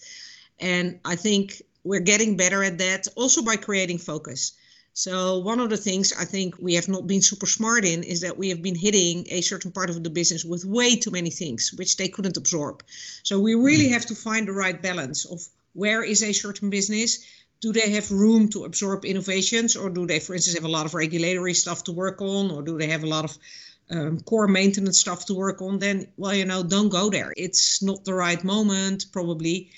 And 0.60 1.00
I 1.04 1.16
think 1.16 1.60
we're 1.82 2.00
getting 2.00 2.36
better 2.36 2.62
at 2.62 2.78
that 2.78 3.08
also 3.16 3.42
by 3.42 3.56
creating 3.56 3.98
focus. 3.98 4.52
So 4.98 5.38
one 5.38 5.60
of 5.60 5.70
the 5.70 5.76
things 5.76 6.12
I 6.12 6.24
think 6.24 6.56
we 6.58 6.74
have 6.74 6.88
not 6.88 7.06
been 7.06 7.22
super 7.22 7.46
smart 7.46 7.84
in 7.84 8.02
is 8.02 8.20
that 8.22 8.36
we 8.36 8.48
have 8.48 8.62
been 8.62 8.74
hitting 8.74 9.28
a 9.30 9.42
certain 9.42 9.70
part 9.70 9.90
of 9.90 10.02
the 10.02 10.10
business 10.10 10.44
with 10.44 10.64
way 10.64 10.96
too 10.96 11.12
many 11.12 11.30
things 11.30 11.72
which 11.72 11.96
they 11.96 12.08
couldn't 12.08 12.36
absorb. 12.36 12.82
So 13.22 13.38
we 13.38 13.54
really 13.54 13.84
mm-hmm. 13.84 13.92
have 13.92 14.06
to 14.06 14.16
find 14.16 14.48
the 14.48 14.52
right 14.64 14.82
balance 14.82 15.24
of 15.24 15.40
where 15.74 16.02
is 16.02 16.24
a 16.24 16.32
certain 16.32 16.68
business 16.68 17.24
do 17.60 17.72
they 17.72 17.90
have 17.90 18.10
room 18.10 18.48
to 18.48 18.64
absorb 18.64 19.04
innovations 19.04 19.76
or 19.76 19.88
do 19.88 20.04
they 20.04 20.18
for 20.18 20.34
instance 20.34 20.56
have 20.56 20.64
a 20.64 20.76
lot 20.76 20.86
of 20.86 20.94
regulatory 20.94 21.54
stuff 21.54 21.84
to 21.84 21.92
work 21.92 22.20
on 22.20 22.50
or 22.50 22.62
do 22.62 22.76
they 22.76 22.88
have 22.88 23.04
a 23.04 23.12
lot 23.14 23.24
of 23.24 23.38
um, 23.90 24.18
core 24.22 24.48
maintenance 24.48 24.98
stuff 24.98 25.26
to 25.26 25.34
work 25.34 25.62
on 25.62 25.78
then 25.78 26.08
well 26.16 26.34
you 26.34 26.44
know 26.44 26.64
don't 26.64 26.88
go 26.88 27.08
there 27.08 27.32
it's 27.36 27.80
not 27.82 28.04
the 28.04 28.14
right 28.14 28.42
moment 28.42 29.06
probably 29.12 29.70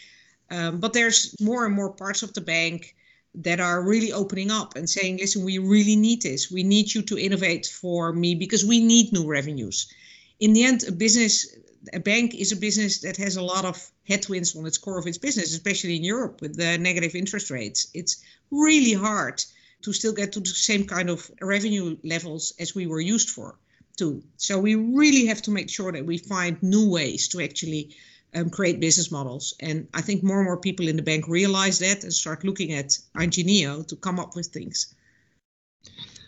um, 0.50 0.80
but 0.80 0.94
there's 0.94 1.38
more 1.42 1.66
and 1.66 1.74
more 1.74 1.92
parts 1.92 2.22
of 2.22 2.32
the 2.32 2.40
bank 2.40 2.94
that 3.34 3.60
are 3.60 3.82
really 3.82 4.12
opening 4.12 4.50
up 4.50 4.76
and 4.76 4.88
saying, 4.88 5.18
listen, 5.18 5.44
we 5.44 5.58
really 5.58 5.96
need 5.96 6.22
this. 6.22 6.50
We 6.50 6.62
need 6.62 6.92
you 6.92 7.02
to 7.02 7.18
innovate 7.18 7.66
for 7.66 8.12
me 8.12 8.34
because 8.34 8.64
we 8.64 8.80
need 8.80 9.12
new 9.12 9.26
revenues. 9.26 9.92
In 10.40 10.52
the 10.52 10.64
end, 10.64 10.84
a 10.88 10.92
business 10.92 11.46
a 11.92 12.00
bank 12.00 12.34
is 12.34 12.52
a 12.52 12.56
business 12.56 13.00
that 13.00 13.16
has 13.16 13.36
a 13.36 13.42
lot 13.42 13.64
of 13.64 13.90
headwinds 14.06 14.54
on 14.54 14.66
its 14.66 14.78
core 14.78 14.98
of 14.98 15.06
its 15.06 15.18
business, 15.18 15.52
especially 15.52 15.96
in 15.96 16.04
Europe 16.04 16.40
with 16.40 16.56
the 16.56 16.76
negative 16.78 17.14
interest 17.14 17.50
rates. 17.50 17.88
It's 17.94 18.22
really 18.50 18.92
hard 18.92 19.42
to 19.82 19.92
still 19.92 20.12
get 20.12 20.32
to 20.32 20.40
the 20.40 20.46
same 20.46 20.86
kind 20.86 21.08
of 21.08 21.30
revenue 21.40 21.96
levels 22.04 22.52
as 22.58 22.74
we 22.74 22.86
were 22.86 23.00
used 23.00 23.30
for 23.30 23.58
to. 23.96 24.22
So 24.36 24.58
we 24.58 24.74
really 24.74 25.26
have 25.26 25.42
to 25.42 25.50
make 25.50 25.70
sure 25.70 25.92
that 25.92 26.04
we 26.04 26.18
find 26.18 26.62
new 26.62 26.90
ways 26.90 27.28
to 27.28 27.40
actually 27.40 27.96
um, 28.34 28.50
create 28.50 28.80
business 28.80 29.10
models. 29.10 29.54
And 29.60 29.88
I 29.94 30.00
think 30.00 30.22
more 30.22 30.38
and 30.38 30.46
more 30.46 30.56
people 30.56 30.88
in 30.88 30.96
the 30.96 31.02
bank 31.02 31.28
realize 31.28 31.78
that 31.80 32.02
and 32.04 32.12
start 32.12 32.44
looking 32.44 32.72
at 32.72 32.98
ING 33.18 33.32
Neo 33.44 33.82
to 33.82 33.96
come 33.96 34.18
up 34.18 34.36
with 34.36 34.46
things. 34.46 34.94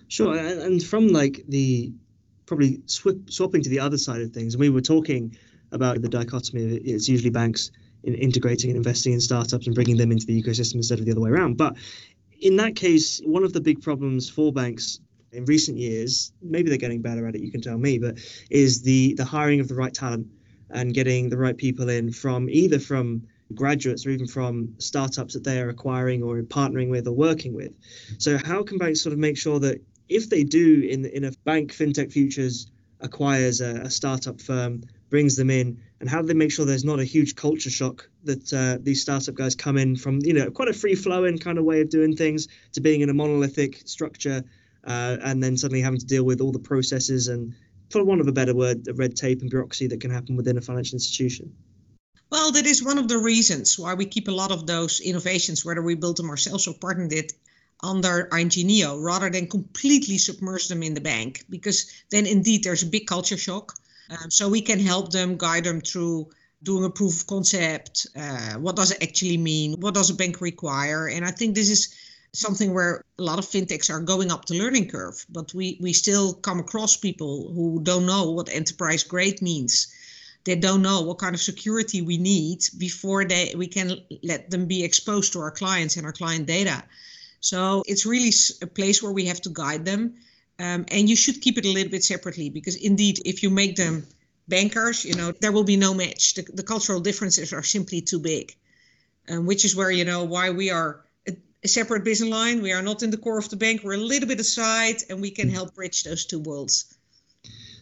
Sure, 0.09 0.37
and 0.37 0.83
from 0.83 1.09
like 1.09 1.45
the 1.49 1.93
probably 2.47 2.83
sw- 2.87 3.31
swapping 3.31 3.63
to 3.63 3.71
the 3.71 3.81
other 3.81 3.97
side 3.97 4.21
of 4.21 4.31
things, 4.33 4.57
we 4.57 4.69
were 4.69 4.81
talking 4.81 5.37
about 5.71 6.03
the 6.03 6.09
dichotomy. 6.09 6.65
Of 6.65 6.83
it's 6.85 7.09
usually 7.09 7.31
banks 7.31 7.71
in 8.03 8.15
integrating 8.15 8.71
and 8.71 8.77
investing 8.77 9.13
in 9.13 9.21
startups 9.21 9.67
and 9.67 9.75
bringing 9.75 9.97
them 9.97 10.13
into 10.13 10.27
the 10.27 10.43
ecosystem 10.43 10.75
instead 10.75 10.99
of 10.99 11.07
the 11.07 11.13
other 11.13 11.21
way 11.21 11.31
around. 11.31 11.57
But 11.57 11.77
in 12.41 12.57
that 12.57 12.77
case, 12.77 13.21
one 13.25 13.45
of 13.45 13.53
the 13.53 13.61
big 13.61 13.81
problems 13.81 14.29
for 14.29 14.53
banks 14.53 15.01
in 15.31 15.45
recent 15.47 15.79
years, 15.79 16.33
maybe 16.43 16.69
they're 16.69 16.79
getting 16.79 17.01
better 17.01 17.27
at 17.27 17.35
it, 17.35 17.41
you 17.41 17.51
can 17.51 17.63
tell 17.63 17.79
me, 17.79 17.99
but 17.99 18.19
is 18.51 18.83
the 18.83 19.15
the 19.15 19.25
hiring 19.25 19.61
of 19.61 19.69
the 19.69 19.75
right 19.75 19.95
talent 19.95 20.27
and 20.73 20.95
getting 20.95 21.29
the 21.29 21.37
right 21.37 21.57
people 21.57 21.89
in 21.89 22.13
from 22.13 22.49
either 22.51 22.79
from 22.79 23.23
graduates 23.55 24.07
or 24.07 24.11
even 24.11 24.27
from 24.27 24.75
startups 24.79 25.35
that 25.35 25.45
they 25.45 25.61
are 25.61 25.69
acquiring 25.69 26.23
or 26.23 26.41
partnering 26.43 26.89
with 26.89 27.07
or 27.07 27.13
working 27.13 27.55
with. 27.55 27.73
So 28.19 28.39
how 28.39 28.63
can 28.63 28.79
banks 28.79 29.03
sort 29.03 29.13
of 29.13 29.19
make 29.19 29.37
sure 29.37 29.61
that 29.61 29.81
if 30.09 30.29
they 30.29 30.45
do 30.45 30.83
in 30.83 31.05
in 31.05 31.25
a 31.25 31.33
bank 31.45 31.73
fintech 31.73 32.13
futures 32.13 32.71
acquires 33.01 33.61
a, 33.61 33.83
a 33.83 33.91
startup 33.91 34.41
firm 34.41 34.83
brings 35.11 35.37
them 35.37 35.51
in 35.51 35.79
and 36.01 36.09
how 36.09 36.21
do 36.23 36.27
they 36.27 36.35
make 36.35 36.51
sure 36.51 36.65
there's 36.65 36.85
not 36.85 37.01
a 37.01 37.05
huge 37.05 37.35
culture 37.35 37.71
shock 37.71 38.09
that 38.25 38.53
uh, 38.53 38.79
these 38.81 39.03
startup 39.03 39.35
guys 39.35 39.55
come 39.55 39.77
in 39.77 39.97
from 39.97 40.21
you 40.23 40.33
know 40.33 40.51
quite 40.51 40.69
a 40.69 40.73
free 40.73 40.95
flowing 40.95 41.39
kind 41.39 41.59
of 41.59 41.65
way 41.65 41.81
of 41.81 41.91
doing 41.91 42.17
things 42.17 42.49
to 42.73 42.81
being 42.81 43.01
in 43.01 43.11
a 43.11 43.15
monolithic 43.15 43.83
structure 43.85 44.43
uh, 44.85 45.17
and 45.23 45.43
then 45.43 45.57
suddenly 45.57 45.81
having 45.81 45.99
to 45.99 46.07
deal 46.07 46.25
with 46.25 46.41
all 46.41 46.53
the 46.53 46.59
processes 46.59 47.29
and 47.29 47.55
for 47.93 48.03
want 48.05 48.21
of 48.21 48.29
a 48.29 48.33
better 48.33 48.55
word 48.55 48.85
the 48.85 48.95
red 48.95 49.15
tape 49.15 49.41
and 49.41 49.51
bureaucracy 49.51 49.87
that 49.87 50.01
can 50.01 50.11
happen 50.11 50.37
within 50.37 50.59
a 50.59 50.61
financial 50.61 50.97
institution 50.97 51.55
well 52.31 52.51
that 52.53 52.67
is 52.67 52.83
one 52.83 52.99
of 52.99 53.09
the 53.09 53.19
reasons 53.19 53.79
why 53.79 53.95
we 53.95 54.05
keep 54.05 54.29
a 54.29 54.39
lot 54.43 54.51
of 54.51 54.67
those 54.67 55.01
innovations 55.01 55.65
whether 55.65 55.83
we 55.83 55.95
built 55.95 56.17
them 56.17 56.31
ourselves 56.31 56.67
or 56.67 56.75
partnered 56.75 57.13
it 57.13 57.33
under 57.83 58.29
ING 58.33 58.51
Neo 58.57 58.99
rather 58.99 59.29
than 59.29 59.47
completely 59.49 60.19
submerge 60.19 60.69
them 60.69 60.83
in 60.83 60.95
the 60.95 61.01
bank 61.01 61.45
because 61.51 61.91
then 62.11 62.27
indeed 62.27 62.63
there's 62.63 62.83
a 62.83 62.87
big 62.87 63.07
culture 63.07 63.37
shock. 63.37 63.75
Um, 64.11 64.31
so 64.31 64.49
we 64.49 64.61
can 64.61 64.79
help 64.79 65.11
them, 65.11 65.37
guide 65.37 65.65
them 65.65 65.81
through 65.81 66.29
doing 66.63 66.85
a 66.85 66.91
proof 66.91 67.23
of 67.23 67.27
concept. 67.27 68.07
Uh, 68.15 68.55
what 68.55 68.77
does 68.77 68.93
it 68.93 69.03
actually 69.03 69.37
mean? 69.37 69.81
What 69.81 69.95
does 69.95 70.11
a 70.11 70.15
bank 70.15 70.41
require? 70.41 71.09
And 71.09 71.25
I 71.25 71.31
think 71.31 71.55
this 71.55 71.71
is 71.71 71.95
something 72.33 72.73
where 72.73 73.05
a 73.19 73.23
lot 73.23 73.39
of 73.39 73.45
fintechs 73.45 73.91
are 73.91 74.01
going 74.01 74.31
up 74.31 74.47
the 74.47 74.59
learning 74.59 74.89
curve, 74.89 75.25
but 75.29 75.53
we, 75.53 75.79
we 75.81 75.93
still 75.93 76.33
come 76.33 76.59
across 76.59 76.97
people 76.97 77.53
who 77.53 77.81
don't 77.83 78.07
know 78.07 78.31
what 78.31 78.49
enterprise 78.49 79.05
grade 79.05 79.43
means. 79.43 79.95
They 80.45 80.57
don't 80.57 80.83
know 80.83 81.03
what 81.03 81.19
kind 81.19 81.35
of 81.35 81.41
security 81.41 82.03
we 82.03 82.19
need 82.19 82.63
before 82.79 83.25
they 83.25 83.55
we 83.57 83.69
can 83.69 84.01
let 84.25 84.51
them 84.51 84.67
be 84.67 84.83
exposed 84.83 85.35
to 85.35 85.41
our 85.41 85.53
clients 85.53 85.97
and 85.97 86.07
our 86.07 86.13
client 86.13 86.47
data. 86.47 86.83
So 87.41 87.85
it's 87.87 88.07
really 88.07 88.33
a 88.61 88.67
place 88.67 89.03
where 89.03 89.13
we 89.13 89.27
have 89.27 89.41
to 89.43 89.51
guide 89.51 89.85
them. 89.85 90.15
Um, 90.59 90.85
and 90.89 91.09
you 91.09 91.17
should 91.17 91.41
keep 91.41 91.59
it 91.59 91.65
a 91.65 91.73
little 91.73 91.91
bit 91.91 92.05
separately 92.05 92.51
because 92.51 92.77
indeed, 92.77 93.21
if 93.25 93.43
you 93.43 93.51
make 93.51 93.77
them 93.77 94.07
bankers, 94.49 95.05
you 95.05 95.15
know, 95.15 95.33
there 95.33 95.53
will 95.53 95.65
be 95.65 95.77
no 95.77 95.95
match. 95.95 96.35
The, 96.35 96.43
the 96.43 96.63
cultural 96.63 97.01
differences 97.01 97.53
are 97.53 97.63
simply 97.63 98.01
too 98.01 98.19
big, 98.19 98.55
um, 99.29 99.47
which 99.47 99.65
is 99.65 99.77
where, 99.77 99.91
you 99.91 100.05
know, 100.05 100.25
why 100.25 100.51
we 100.51 100.71
are 100.71 101.05
a, 101.65 101.69
separate 101.69 102.05
business 102.05 102.31
line. 102.31 102.63
We 102.63 102.73
are 102.73 102.83
not 102.83 103.03
in 103.03 103.11
the 103.11 103.17
core 103.17 103.39
of 103.39 103.49
the 103.49 103.57
bank. 103.57 103.83
We're 103.83 103.95
a 103.95 103.99
little 103.99 104.29
bit 104.29 104.41
aside 104.41 104.97
and 105.09 105.21
we 105.21 105.31
can 105.31 105.49
help 105.49 105.75
bridge 105.75 106.05
those 106.05 106.25
two 106.25 106.41
worlds. 106.41 106.97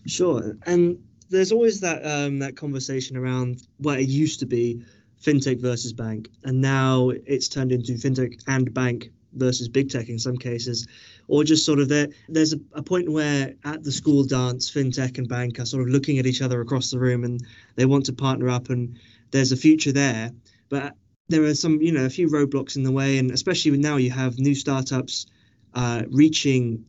Sure. 0.06 0.56
And 0.66 0.98
there's 1.28 1.52
always 1.52 1.80
that 1.80 2.04
um, 2.04 2.38
that 2.40 2.56
conversation 2.56 3.16
around 3.16 3.62
what 3.78 4.00
it 4.00 4.08
used 4.08 4.40
to 4.40 4.46
be 4.46 4.84
fintech 5.22 5.60
versus 5.60 5.92
bank. 5.92 6.28
And 6.44 6.60
now 6.60 7.10
it's 7.10 7.48
turned 7.48 7.72
into 7.72 7.92
fintech 7.92 8.42
and 8.46 8.72
bank 8.72 9.10
versus 9.34 9.68
big 9.68 9.90
tech 9.90 10.08
in 10.08 10.18
some 10.18 10.36
cases, 10.36 10.86
or 11.28 11.44
just 11.44 11.64
sort 11.64 11.78
of 11.78 11.88
there. 11.88 12.08
There's 12.28 12.52
a, 12.52 12.60
a 12.72 12.82
point 12.82 13.10
where 13.10 13.54
at 13.64 13.84
the 13.84 13.92
school 13.92 14.24
dance, 14.24 14.70
fintech 14.70 15.18
and 15.18 15.28
bank 15.28 15.58
are 15.60 15.66
sort 15.66 15.82
of 15.82 15.88
looking 15.88 16.18
at 16.18 16.26
each 16.26 16.42
other 16.42 16.60
across 16.60 16.90
the 16.90 16.98
room, 16.98 17.24
and 17.24 17.40
they 17.76 17.86
want 17.86 18.06
to 18.06 18.12
partner 18.12 18.48
up, 18.48 18.70
and 18.70 18.98
there's 19.30 19.52
a 19.52 19.56
future 19.56 19.92
there. 19.92 20.32
But 20.68 20.96
there 21.30 21.44
are 21.44 21.54
some, 21.54 21.80
you 21.80 21.92
know, 21.92 22.04
a 22.04 22.10
few 22.10 22.28
roadblocks 22.28 22.76
in 22.76 22.82
the 22.82 22.92
way, 22.92 23.18
and 23.18 23.30
especially 23.30 23.76
now 23.78 23.96
you 23.96 24.10
have 24.10 24.38
new 24.38 24.54
startups 24.54 25.26
uh, 25.74 26.02
reaching 26.10 26.84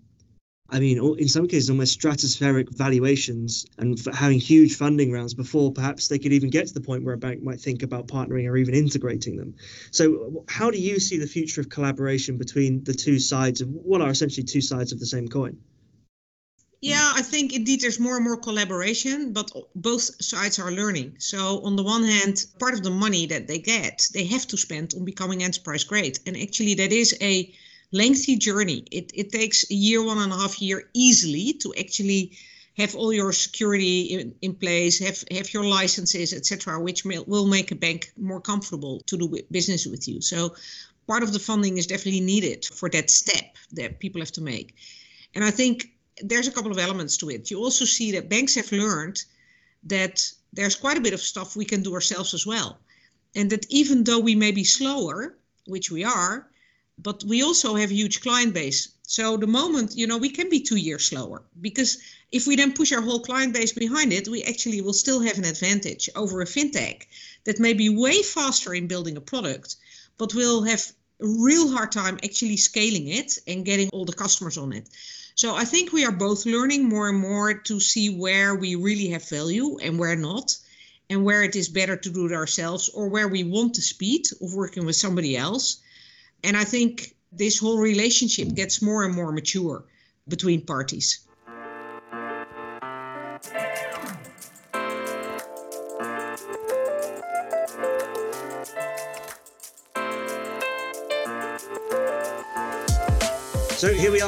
I 0.74 0.80
mean, 0.80 1.18
in 1.20 1.28
some 1.28 1.50
cases, 1.50 1.70
almost 1.70 2.00
stratospheric 2.00 2.74
valuations 2.74 3.66
and 3.78 4.00
having 4.14 4.40
huge 4.40 4.78
funding 4.78 5.12
rounds 5.12 5.34
before 5.34 5.74
perhaps 5.74 6.08
they 6.08 6.18
could 6.18 6.32
even 6.32 6.50
get 6.50 6.68
to 6.68 6.74
the 6.74 6.80
point 6.80 7.04
where 7.04 7.14
a 7.14 7.18
bank 7.18 7.44
might 7.44 7.60
think 7.60 7.84
about 7.84 8.08
partnering 8.08 8.50
or 8.50 8.56
even 8.56 8.74
integrating 8.74 9.36
them. 9.36 9.56
So, 9.92 10.46
how 10.48 10.72
do 10.72 10.80
you 10.80 11.02
see 11.02 11.18
the 11.18 11.28
future 11.28 11.60
of 11.60 11.68
collaboration 11.68 12.38
between 12.38 12.86
the 12.86 12.94
two 12.94 13.20
sides 13.20 13.60
of 13.60 13.68
what 13.68 14.00
are 14.00 14.10
essentially 14.10 14.46
two 14.46 14.62
sides 14.62 14.94
of 14.94 15.00
the 15.02 15.06
same 15.06 15.28
coin? 15.28 15.58
Yeah, 16.82 17.12
I 17.16 17.22
think 17.22 17.54
indeed 17.54 17.82
there's 17.82 18.00
more 18.00 18.16
and 18.16 18.26
more 18.26 18.38
collaboration, 18.38 19.34
but 19.34 19.52
both 19.76 20.02
sides 20.24 20.58
are 20.58 20.72
learning. 20.72 21.18
So, 21.20 21.64
on 21.64 21.76
the 21.76 21.84
one 21.84 22.04
hand, 22.04 22.44
part 22.60 22.74
of 22.74 22.82
the 22.82 22.90
money 22.90 23.28
that 23.28 23.46
they 23.46 23.60
get, 23.60 24.08
they 24.16 24.26
have 24.26 24.48
to 24.48 24.58
spend 24.58 24.96
on 24.96 25.06
becoming 25.06 25.44
enterprise 25.44 25.84
grade. 25.84 26.18
And 26.26 26.36
actually, 26.36 26.74
that 26.76 26.92
is 26.92 27.16
a 27.22 27.54
lengthy 27.92 28.36
journey. 28.36 28.84
It, 28.92 29.12
it 29.14 29.32
takes 29.32 29.70
a 29.70 29.76
year, 29.76 30.04
one 30.04 30.18
and 30.18 30.34
a 30.34 30.36
half 30.36 30.60
year 30.60 30.90
easily 30.96 31.54
to 31.62 31.72
actually 31.80 32.36
have 32.78 32.96
all 32.96 33.14
your 33.14 33.32
security 33.32 34.02
in, 34.14 34.34
in 34.42 34.56
place, 34.56 34.98
have, 35.00 35.24
have 35.30 35.54
your 35.54 35.66
licenses, 35.66 36.34
etc., 36.34 36.80
which 36.80 37.06
may, 37.06 37.20
will 37.20 37.46
make 37.46 37.72
a 37.72 37.76
bank 37.76 38.12
more 38.18 38.42
comfortable 38.42 39.02
to 39.02 39.18
do 39.18 39.40
business 39.52 39.86
with 39.86 40.08
you. 40.08 40.20
So 40.20 40.56
part 41.06 41.22
of 41.22 41.32
the 41.32 41.40
funding 41.40 41.78
is 41.78 41.86
definitely 41.86 42.22
needed 42.22 42.66
for 42.66 42.90
that 42.90 43.12
step 43.12 43.56
that 43.74 44.00
people 44.00 44.22
have 44.22 44.32
to 44.32 44.42
make. 44.42 44.74
And 45.36 45.44
I 45.44 45.52
think 45.52 45.92
there's 46.24 46.48
a 46.48 46.52
couple 46.52 46.72
of 46.72 46.78
elements 46.78 47.18
to 47.18 47.30
it. 47.30 47.52
You 47.52 47.60
also 47.60 47.86
see 47.86 48.12
that 48.14 48.30
banks 48.30 48.56
have 48.56 48.72
learned 48.72 49.24
that 49.84 50.32
there's 50.54 50.76
quite 50.76 50.98
a 50.98 51.02
bit 51.02 51.14
of 51.14 51.22
stuff 51.22 51.56
we 51.56 51.66
can 51.66 51.82
do 51.82 51.94
ourselves 51.94 52.34
as 52.34 52.46
well. 52.46 52.78
And 53.36 53.50
that 53.52 53.66
even 53.70 54.04
though 54.04 54.20
we 54.20 54.36
may 54.36 54.52
be 54.52 54.64
slower, 54.64 55.36
which 55.66 55.90
we 55.90 56.04
are, 56.04 56.48
but 56.98 57.24
we 57.24 57.42
also 57.42 57.76
have 57.76 57.92
a 57.92 57.96
huge 57.96 58.22
client 58.22 58.54
base. 58.54 58.90
So 59.04 59.38
the 59.38 59.48
moment, 59.48 59.96
you 59.96 60.08
know, 60.08 60.18
we 60.18 60.30
can 60.30 60.50
be 60.50 60.62
two 60.62 60.76
years 60.78 61.06
slower 61.06 61.44
because 61.60 61.98
if 62.32 62.48
we 62.48 62.56
then 62.56 62.74
push 62.74 62.92
our 62.94 63.02
whole 63.02 63.20
client 63.20 63.54
base 63.54 63.74
behind 63.74 64.14
it, 64.14 64.28
we 64.28 64.44
actually 64.44 64.82
will 64.82 64.94
still 64.94 65.20
have 65.20 65.38
an 65.38 65.46
advantage 65.46 66.10
over 66.16 66.42
a 66.42 66.46
fintech 66.46 67.08
that 67.44 67.60
may 67.60 67.74
be 67.74 67.90
way 67.90 68.22
faster 68.22 68.74
in 68.74 68.88
building 68.88 69.18
a 69.18 69.22
product, 69.22 69.76
but 70.18 70.34
will 70.34 70.64
have 70.64 70.92
a 71.22 71.28
real 71.28 71.72
hard 71.72 71.92
time 71.92 72.20
actually 72.24 72.58
scaling 72.58 73.08
it 73.08 73.38
and 73.48 73.66
getting 73.66 73.90
all 73.90 74.06
the 74.06 74.14
customers 74.14 74.58
on 74.58 74.72
it. 74.74 74.88
So 75.42 75.56
I 75.56 75.66
think 75.66 75.92
we 75.92 76.06
are 76.06 76.12
both 76.12 76.46
learning 76.46 76.88
more 76.88 77.10
and 77.10 77.18
more 77.18 77.52
to 77.52 77.80
see 77.80 78.12
where 78.12 78.54
we 78.54 78.76
really 78.76 79.08
have 79.08 79.28
value 79.28 79.80
and 79.80 79.98
where 79.98 80.16
not, 80.16 80.56
and 81.10 81.26
where 81.26 81.42
it 81.42 81.56
is 81.56 81.68
better 81.68 81.98
to 81.98 82.10
do 82.12 82.28
it 82.28 82.32
ourselves 82.32 82.90
or 82.90 83.08
where 83.10 83.28
we 83.28 83.44
want 83.44 83.74
the 83.74 83.82
speed 83.82 84.28
of 84.40 84.54
working 84.54 84.86
with 84.86 84.96
somebody 84.96 85.36
else 85.36 85.82
and 86.44 86.56
I 86.56 86.64
think 86.64 87.16
this 87.32 87.58
whole 87.58 87.80
relationship 87.80 88.54
gets 88.54 88.84
more 88.84 89.04
and 89.04 89.16
more 89.16 89.32
mature 89.32 89.84
between 90.28 90.62
parties. 90.66 91.22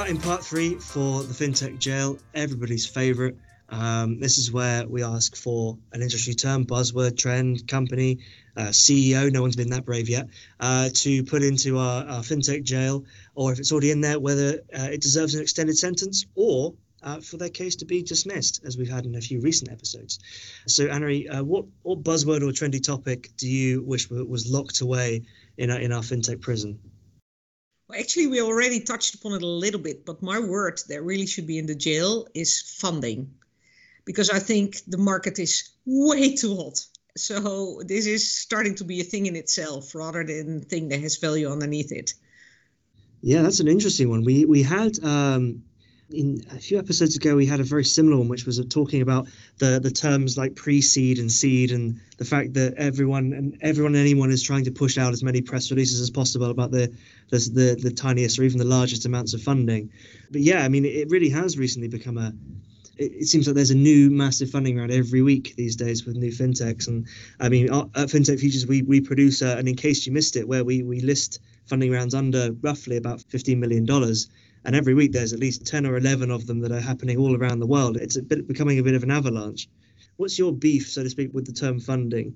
In 0.08 0.18
part 0.18 0.44
three 0.44 0.76
for 0.76 1.24
the 1.24 1.34
FinTech 1.34 1.80
Jail, 1.80 2.20
everybody's 2.34 2.86
favorite. 2.86 3.38
Um, 3.70 4.20
this 4.20 4.38
is 4.38 4.52
where 4.52 4.86
we 4.86 5.02
ask 5.02 5.34
for 5.34 5.78
an 5.94 6.02
industry 6.02 6.34
term, 6.34 6.66
buzzword, 6.66 7.18
trend, 7.18 7.68
company, 7.70 8.20
uh, 8.58 8.68
CEO, 8.68 9.32
no 9.32 9.42
one's 9.42 9.56
been 9.56 9.70
that 9.70 9.86
brave 9.86 10.10
yet, 10.10 10.28
uh, 10.60 10.90
to 10.94 11.24
put 11.24 11.42
into 11.42 11.78
our, 11.78 12.04
our, 12.06 12.22
fintech 12.22 12.64
jail, 12.64 13.06
or 13.34 13.54
if 13.54 13.60
it's 13.60 13.72
already 13.72 13.92
in 13.92 14.02
there, 14.02 14.20
whether 14.20 14.60
uh, 14.78 14.90
it 14.92 15.02
deserves 15.02 15.36
an 15.36 15.42
extended 15.42 15.78
sentence 15.78 16.26
or 16.36 16.74
uh, 17.02 17.22
for 17.22 17.38
their 17.38 17.50
case 17.50 17.78
to 17.78 17.86
be 17.86 18.04
dismissed, 18.04 18.62
as 18.66 18.78
we've 18.78 18.92
had 18.92 19.06
in 19.06 19.16
a 19.16 19.22
few 19.22 19.40
recent 19.40 19.72
episodes. 19.72 20.20
So, 20.68 20.88
Annerie, 20.88 21.30
uh, 21.30 21.44
what, 21.46 21.66
what 21.82 22.04
buzzword 22.04 22.42
or 22.42 22.52
trendy 22.52 22.84
topic 22.84 23.32
do 23.38 23.48
you 23.48 23.82
wish 23.82 24.10
was 24.10 24.52
locked 24.52 24.82
away 24.82 25.24
in 25.58 25.72
our, 25.72 25.80
in 25.80 25.94
our 25.94 26.02
fintech 26.02 26.42
prison? 26.42 26.80
Actually, 27.98 28.28
we 28.28 28.42
already 28.42 28.80
touched 28.80 29.16
upon 29.16 29.34
it 29.34 29.42
a 29.42 29.48
little 29.48 29.80
bit, 29.80 30.06
but 30.06 30.22
my 30.22 30.40
word 30.40 30.80
that 30.88 31.04
really 31.04 31.26
should 31.26 31.48
be 31.48 31.58
in 31.58 31.66
the 31.66 31.76
jail 31.76 32.28
is 32.34 32.62
funding 32.62 33.34
because 34.06 34.30
I 34.30 34.40
think 34.40 34.78
the 34.88 34.98
market 34.98 35.40
is 35.40 35.70
way 35.86 36.36
too 36.36 36.56
hot. 36.56 36.86
So 37.16 37.82
this 37.86 38.08
is 38.08 38.36
starting 38.36 38.76
to 38.76 38.84
be 38.84 39.02
a 39.02 39.04
thing 39.04 39.28
in 39.28 39.36
itself 39.36 39.94
rather 39.94 40.24
than 40.24 40.62
thing 40.62 40.90
that 40.90 41.02
has 41.02 41.18
value 41.18 41.50
underneath 41.50 41.92
it. 41.92 42.14
Yeah, 43.22 43.44
that's 43.44 43.60
an 43.60 43.68
interesting 43.68 44.10
one. 44.10 44.24
We 44.24 44.46
we 44.46 44.64
had 44.64 45.02
um, 45.04 45.64
in 46.14 46.46
a 46.52 46.60
few 46.60 46.78
episodes 46.78 47.16
ago 47.16 47.36
we 47.36 47.46
had 47.46 47.60
a 47.60 47.64
very 47.64 47.84
similar 47.84 48.18
one, 48.18 48.28
which 48.28 48.46
was 48.46 48.64
talking 48.68 49.02
about 49.02 49.28
the 49.58 49.80
the 49.80 49.92
terms 49.92 50.38
like 50.38 50.56
pre-seed 50.56 51.20
and 51.20 51.32
seed, 51.32 51.72
and 51.72 52.00
the 52.18 52.26
fact 52.26 52.54
that 52.54 52.76
everyone 52.76 53.34
and 53.34 53.58
everyone 53.62 53.96
and 53.96 54.02
anyone 54.02 54.32
is 54.32 54.44
trying 54.44 54.64
to 54.66 54.72
push 54.72 54.98
out 54.98 55.14
as 55.14 55.24
many 55.24 55.42
press 55.42 55.72
releases 55.72 56.00
as 56.00 56.10
possible 56.10 56.50
about 56.50 56.72
the 56.72 56.92
the 57.30 57.38
the, 57.38 57.80
the 57.82 57.92
tiniest 57.92 58.40
or 58.40 58.44
even 58.44 58.60
the 58.60 58.66
largest 58.66 59.06
amounts 59.06 59.34
of 59.34 59.42
funding. 59.42 59.90
But 60.32 60.42
yeah, 60.42 60.64
I 60.64 60.70
mean, 60.70 60.86
it 60.86 61.10
really 61.10 61.30
has 61.30 61.58
recently 61.58 61.88
become 61.88 62.18
a 62.18 62.34
it, 62.98 63.28
seems 63.28 63.48
like 63.48 63.56
there's 63.56 63.72
a 63.72 63.76
new 63.76 64.10
massive 64.12 64.50
funding 64.50 64.78
round 64.78 64.92
every 64.92 65.22
week 65.22 65.56
these 65.56 65.76
days 65.76 66.06
with 66.06 66.16
new 66.16 66.32
fintechs. 66.32 66.88
And 66.88 67.08
I 67.40 67.50
mean, 67.50 67.66
at 67.74 68.10
FinTech 68.10 68.40
Futures, 68.40 68.68
we 68.68 68.84
we 68.84 69.02
produce, 69.02 69.42
uh, 69.42 69.56
and 69.58 69.68
in 69.68 69.76
case 69.76 70.06
you 70.06 70.14
missed 70.14 70.36
it, 70.36 70.48
where 70.48 70.64
we 70.64 70.84
we 70.84 71.02
list 71.02 71.40
funding 71.66 71.92
rounds 71.92 72.14
under 72.14 72.52
roughly 72.62 72.98
about 72.98 73.20
$15 73.20 73.58
million. 73.58 73.88
And 74.66 74.76
every 74.76 74.94
week 74.94 75.12
there's 75.12 75.34
at 75.34 75.40
least 75.40 75.66
10 75.66 75.86
or 75.86 75.98
11 75.98 76.32
of 76.32 76.48
them 76.48 76.62
that 76.62 76.72
are 76.72 76.80
happening 76.80 77.18
all 77.18 77.36
around 77.36 77.60
the 77.60 77.68
world. 77.68 77.98
It's 77.98 78.16
a 78.16 78.22
bit 78.22 78.48
becoming 78.48 78.80
a 78.80 78.84
bit 78.84 78.96
of 78.96 79.04
an 79.04 79.12
avalanche. 79.12 79.68
What's 80.18 80.40
your 80.40 80.54
beef, 80.54 80.90
so 80.90 81.04
to 81.04 81.10
speak, 81.10 81.34
with 81.34 81.46
the 81.46 81.54
term 81.54 81.80
funding? 81.80 82.36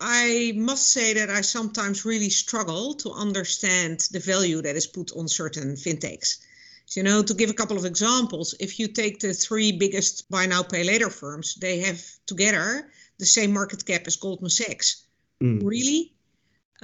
I 0.00 0.52
must 0.56 0.90
say 0.90 1.14
that 1.14 1.30
I 1.30 1.40
sometimes 1.40 2.04
really 2.04 2.30
struggle 2.30 2.94
to 2.96 3.12
understand 3.12 4.00
the 4.10 4.20
value 4.20 4.60
that 4.62 4.76
is 4.76 4.86
put 4.86 5.12
on 5.12 5.28
certain 5.28 5.76
fintechs. 5.76 6.38
So, 6.86 7.00
you 7.00 7.04
know, 7.04 7.22
to 7.22 7.34
give 7.34 7.50
a 7.50 7.54
couple 7.54 7.78
of 7.78 7.84
examples, 7.84 8.54
if 8.60 8.78
you 8.78 8.88
take 8.88 9.20
the 9.20 9.32
three 9.32 9.72
biggest 9.72 10.28
buy 10.30 10.46
now, 10.46 10.62
pay 10.62 10.84
later 10.84 11.10
firms, 11.10 11.54
they 11.54 11.80
have 11.80 12.02
together 12.26 12.90
the 13.18 13.26
same 13.26 13.52
market 13.52 13.86
cap 13.86 14.02
as 14.06 14.16
Goldman 14.16 14.50
Sachs. 14.50 15.06
Mm. 15.42 15.62
Really? 15.64 16.13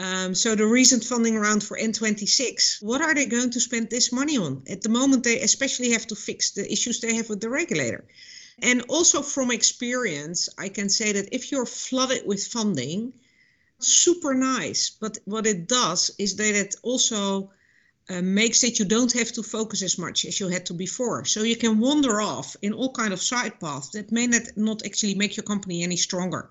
Um, 0.00 0.34
so 0.34 0.54
the 0.54 0.66
recent 0.66 1.04
funding 1.04 1.36
round 1.36 1.62
for 1.62 1.76
N26, 1.76 2.82
what 2.82 3.02
are 3.02 3.14
they 3.14 3.26
going 3.26 3.50
to 3.50 3.60
spend 3.60 3.90
this 3.90 4.10
money 4.10 4.38
on? 4.38 4.62
At 4.66 4.80
the 4.80 4.88
moment, 4.88 5.24
they 5.24 5.40
especially 5.42 5.90
have 5.90 6.06
to 6.06 6.14
fix 6.14 6.52
the 6.52 6.72
issues 6.72 7.00
they 7.00 7.16
have 7.16 7.28
with 7.28 7.42
the 7.42 7.50
regulator. 7.50 8.06
And 8.62 8.80
also 8.88 9.20
from 9.20 9.50
experience, 9.50 10.48
I 10.56 10.70
can 10.70 10.88
say 10.88 11.12
that 11.12 11.34
if 11.34 11.52
you're 11.52 11.66
flooded 11.66 12.26
with 12.26 12.46
funding, 12.46 13.12
super 13.78 14.32
nice. 14.32 14.88
But 14.88 15.18
what 15.26 15.46
it 15.46 15.68
does 15.68 16.10
is 16.16 16.36
that 16.36 16.54
it 16.54 16.76
also 16.82 17.50
uh, 18.08 18.22
makes 18.22 18.62
that 18.62 18.78
you 18.78 18.86
don't 18.86 19.12
have 19.12 19.32
to 19.32 19.42
focus 19.42 19.82
as 19.82 19.98
much 19.98 20.24
as 20.24 20.40
you 20.40 20.48
had 20.48 20.64
to 20.66 20.72
before. 20.72 21.26
So 21.26 21.42
you 21.42 21.56
can 21.56 21.78
wander 21.78 22.22
off 22.22 22.56
in 22.62 22.72
all 22.72 22.92
kind 22.92 23.12
of 23.12 23.20
side 23.20 23.60
paths 23.60 23.90
that 23.90 24.12
may 24.12 24.26
not, 24.26 24.42
not 24.56 24.86
actually 24.86 25.14
make 25.16 25.36
your 25.36 25.44
company 25.44 25.82
any 25.82 25.96
stronger. 25.96 26.48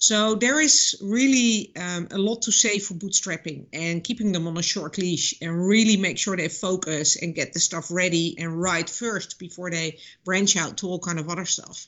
So 0.00 0.34
there 0.34 0.58
is 0.58 0.96
really 1.02 1.72
um, 1.76 2.08
a 2.10 2.16
lot 2.16 2.40
to 2.42 2.52
say 2.52 2.78
for 2.78 2.94
bootstrapping 2.94 3.66
and 3.74 4.02
keeping 4.02 4.32
them 4.32 4.46
on 4.46 4.56
a 4.56 4.62
short 4.62 4.96
leash 4.96 5.34
and 5.42 5.68
really 5.68 5.98
make 5.98 6.16
sure 6.16 6.38
they 6.38 6.48
focus 6.48 7.16
and 7.16 7.34
get 7.34 7.52
the 7.52 7.60
stuff 7.60 7.90
ready 7.90 8.34
and 8.38 8.58
right 8.58 8.88
first 8.88 9.38
before 9.38 9.70
they 9.70 9.98
branch 10.24 10.56
out 10.56 10.78
to 10.78 10.86
all 10.86 10.98
kind 10.98 11.18
of 11.18 11.28
other 11.28 11.44
stuff. 11.44 11.86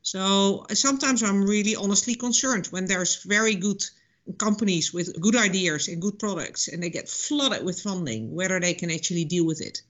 So 0.00 0.64
sometimes 0.72 1.22
I'm 1.22 1.44
really 1.44 1.76
honestly 1.76 2.14
concerned 2.14 2.68
when 2.68 2.86
there's 2.86 3.22
very 3.24 3.56
good 3.56 3.84
companies 4.38 4.94
with 4.94 5.20
good 5.20 5.36
ideas 5.36 5.88
and 5.88 6.00
good 6.00 6.18
products 6.18 6.68
and 6.68 6.82
they 6.82 6.88
get 6.88 7.10
flooded 7.10 7.62
with 7.62 7.78
funding, 7.78 8.34
whether 8.34 8.58
they 8.58 8.72
can 8.72 8.90
actually 8.90 9.26
deal 9.26 9.44
with 9.44 9.60
it. 9.60 9.82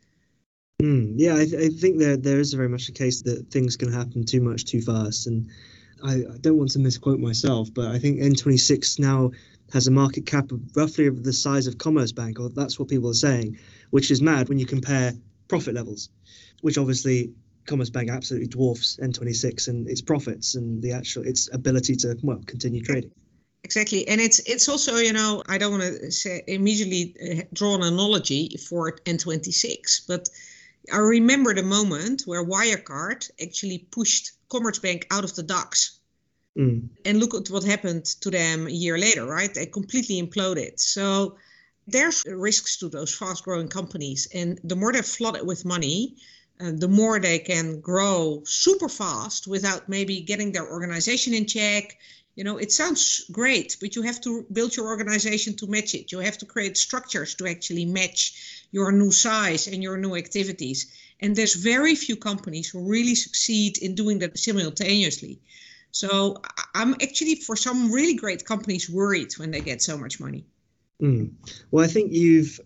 Mm, 0.82 1.14
yeah, 1.18 1.36
I, 1.36 1.44
th- 1.44 1.54
I 1.54 1.68
think 1.68 2.00
there 2.00 2.16
there 2.16 2.40
is 2.40 2.52
very 2.52 2.68
much 2.68 2.88
a 2.88 2.92
case 2.92 3.22
that 3.22 3.52
things 3.52 3.76
can 3.76 3.92
happen 3.92 4.24
too 4.24 4.40
much 4.40 4.64
too 4.64 4.82
fast 4.82 5.28
and 5.28 5.48
I, 6.04 6.12
I 6.16 6.36
don't 6.40 6.58
want 6.58 6.70
to 6.72 6.78
misquote 6.78 7.18
myself, 7.18 7.72
but 7.72 7.88
I 7.88 7.98
think 7.98 8.20
N26 8.20 8.98
now 8.98 9.30
has 9.72 9.86
a 9.86 9.90
market 9.90 10.26
cap 10.26 10.52
of 10.52 10.60
roughly 10.76 11.06
of 11.06 11.24
the 11.24 11.32
size 11.32 11.66
of 11.66 11.78
Commerzbank, 11.78 12.38
or 12.38 12.50
that's 12.50 12.78
what 12.78 12.88
people 12.88 13.10
are 13.10 13.14
saying, 13.14 13.58
which 13.90 14.10
is 14.10 14.20
mad 14.20 14.48
when 14.48 14.58
you 14.58 14.66
compare 14.66 15.14
profit 15.48 15.74
levels, 15.74 16.10
which 16.60 16.76
obviously 16.76 17.32
Commerzbank 17.66 18.10
absolutely 18.10 18.48
dwarfs 18.48 18.98
N26 19.02 19.68
and 19.68 19.88
its 19.88 20.02
profits 20.02 20.54
and 20.54 20.82
the 20.82 20.92
actual 20.92 21.24
its 21.24 21.48
ability 21.52 21.96
to 21.96 22.16
well 22.22 22.40
continue 22.46 22.82
trading. 22.82 23.10
Exactly, 23.64 24.06
and 24.06 24.20
it's 24.20 24.40
it's 24.40 24.68
also 24.68 24.96
you 24.98 25.14
know 25.14 25.42
I 25.48 25.56
don't 25.56 25.72
want 25.72 25.84
to 25.84 26.10
say 26.10 26.42
immediately 26.46 27.16
uh, 27.18 27.42
draw 27.54 27.74
an 27.76 27.82
analogy 27.82 28.58
for 28.68 28.92
N26, 29.06 30.02
but 30.06 30.28
I 30.92 30.98
remember 30.98 31.54
the 31.54 31.62
moment 31.62 32.22
where 32.26 32.44
Wirecard 32.44 33.30
actually 33.42 33.86
pushed 33.90 34.32
Commerzbank 34.50 35.04
out 35.10 35.24
of 35.24 35.34
the 35.34 35.42
DAX. 35.42 35.98
Mm. 36.56 36.88
And 37.04 37.18
look 37.18 37.34
at 37.34 37.50
what 37.50 37.64
happened 37.64 38.04
to 38.04 38.30
them 38.30 38.66
a 38.66 38.70
year 38.70 38.96
later, 38.98 39.26
right? 39.26 39.52
They 39.52 39.66
completely 39.66 40.22
imploded. 40.22 40.78
So 40.78 41.36
there's 41.86 42.24
risks 42.26 42.78
to 42.78 42.88
those 42.88 43.14
fast 43.14 43.44
growing 43.44 43.68
companies. 43.68 44.28
And 44.32 44.60
the 44.62 44.76
more 44.76 44.92
they're 44.92 45.02
flooded 45.02 45.46
with 45.46 45.64
money, 45.64 46.16
uh, 46.60 46.72
the 46.74 46.88
more 46.88 47.18
they 47.18 47.38
can 47.38 47.80
grow 47.80 48.42
super 48.46 48.88
fast 48.88 49.46
without 49.46 49.88
maybe 49.88 50.20
getting 50.20 50.52
their 50.52 50.70
organization 50.70 51.34
in 51.34 51.46
check. 51.46 51.98
You 52.36 52.42
know, 52.42 52.56
it 52.56 52.72
sounds 52.72 53.24
great, 53.30 53.76
but 53.80 53.94
you 53.94 54.02
have 54.02 54.20
to 54.22 54.44
build 54.52 54.76
your 54.76 54.86
organization 54.86 55.54
to 55.56 55.66
match 55.68 55.94
it. 55.94 56.10
You 56.10 56.18
have 56.18 56.38
to 56.38 56.46
create 56.46 56.76
structures 56.76 57.34
to 57.36 57.46
actually 57.46 57.84
match 57.84 58.66
your 58.72 58.90
new 58.90 59.12
size 59.12 59.68
and 59.68 59.82
your 59.82 59.96
new 59.96 60.16
activities. 60.16 60.92
And 61.20 61.36
there's 61.36 61.54
very 61.54 61.94
few 61.94 62.16
companies 62.16 62.68
who 62.68 62.88
really 62.88 63.14
succeed 63.14 63.78
in 63.78 63.94
doing 63.94 64.18
that 64.18 64.36
simultaneously. 64.36 65.40
So 65.92 66.42
I'm 66.74 66.94
actually, 66.94 67.36
for 67.36 67.54
some 67.54 67.92
really 67.92 68.14
great 68.14 68.44
companies, 68.44 68.90
worried 68.90 69.32
when 69.38 69.52
they 69.52 69.60
get 69.60 69.80
so 69.80 69.96
much 69.96 70.18
money. 70.18 70.44
Mm. 71.00 71.30
Well, 71.70 71.84
I 71.84 71.88
think 71.88 72.12
you've 72.12 72.58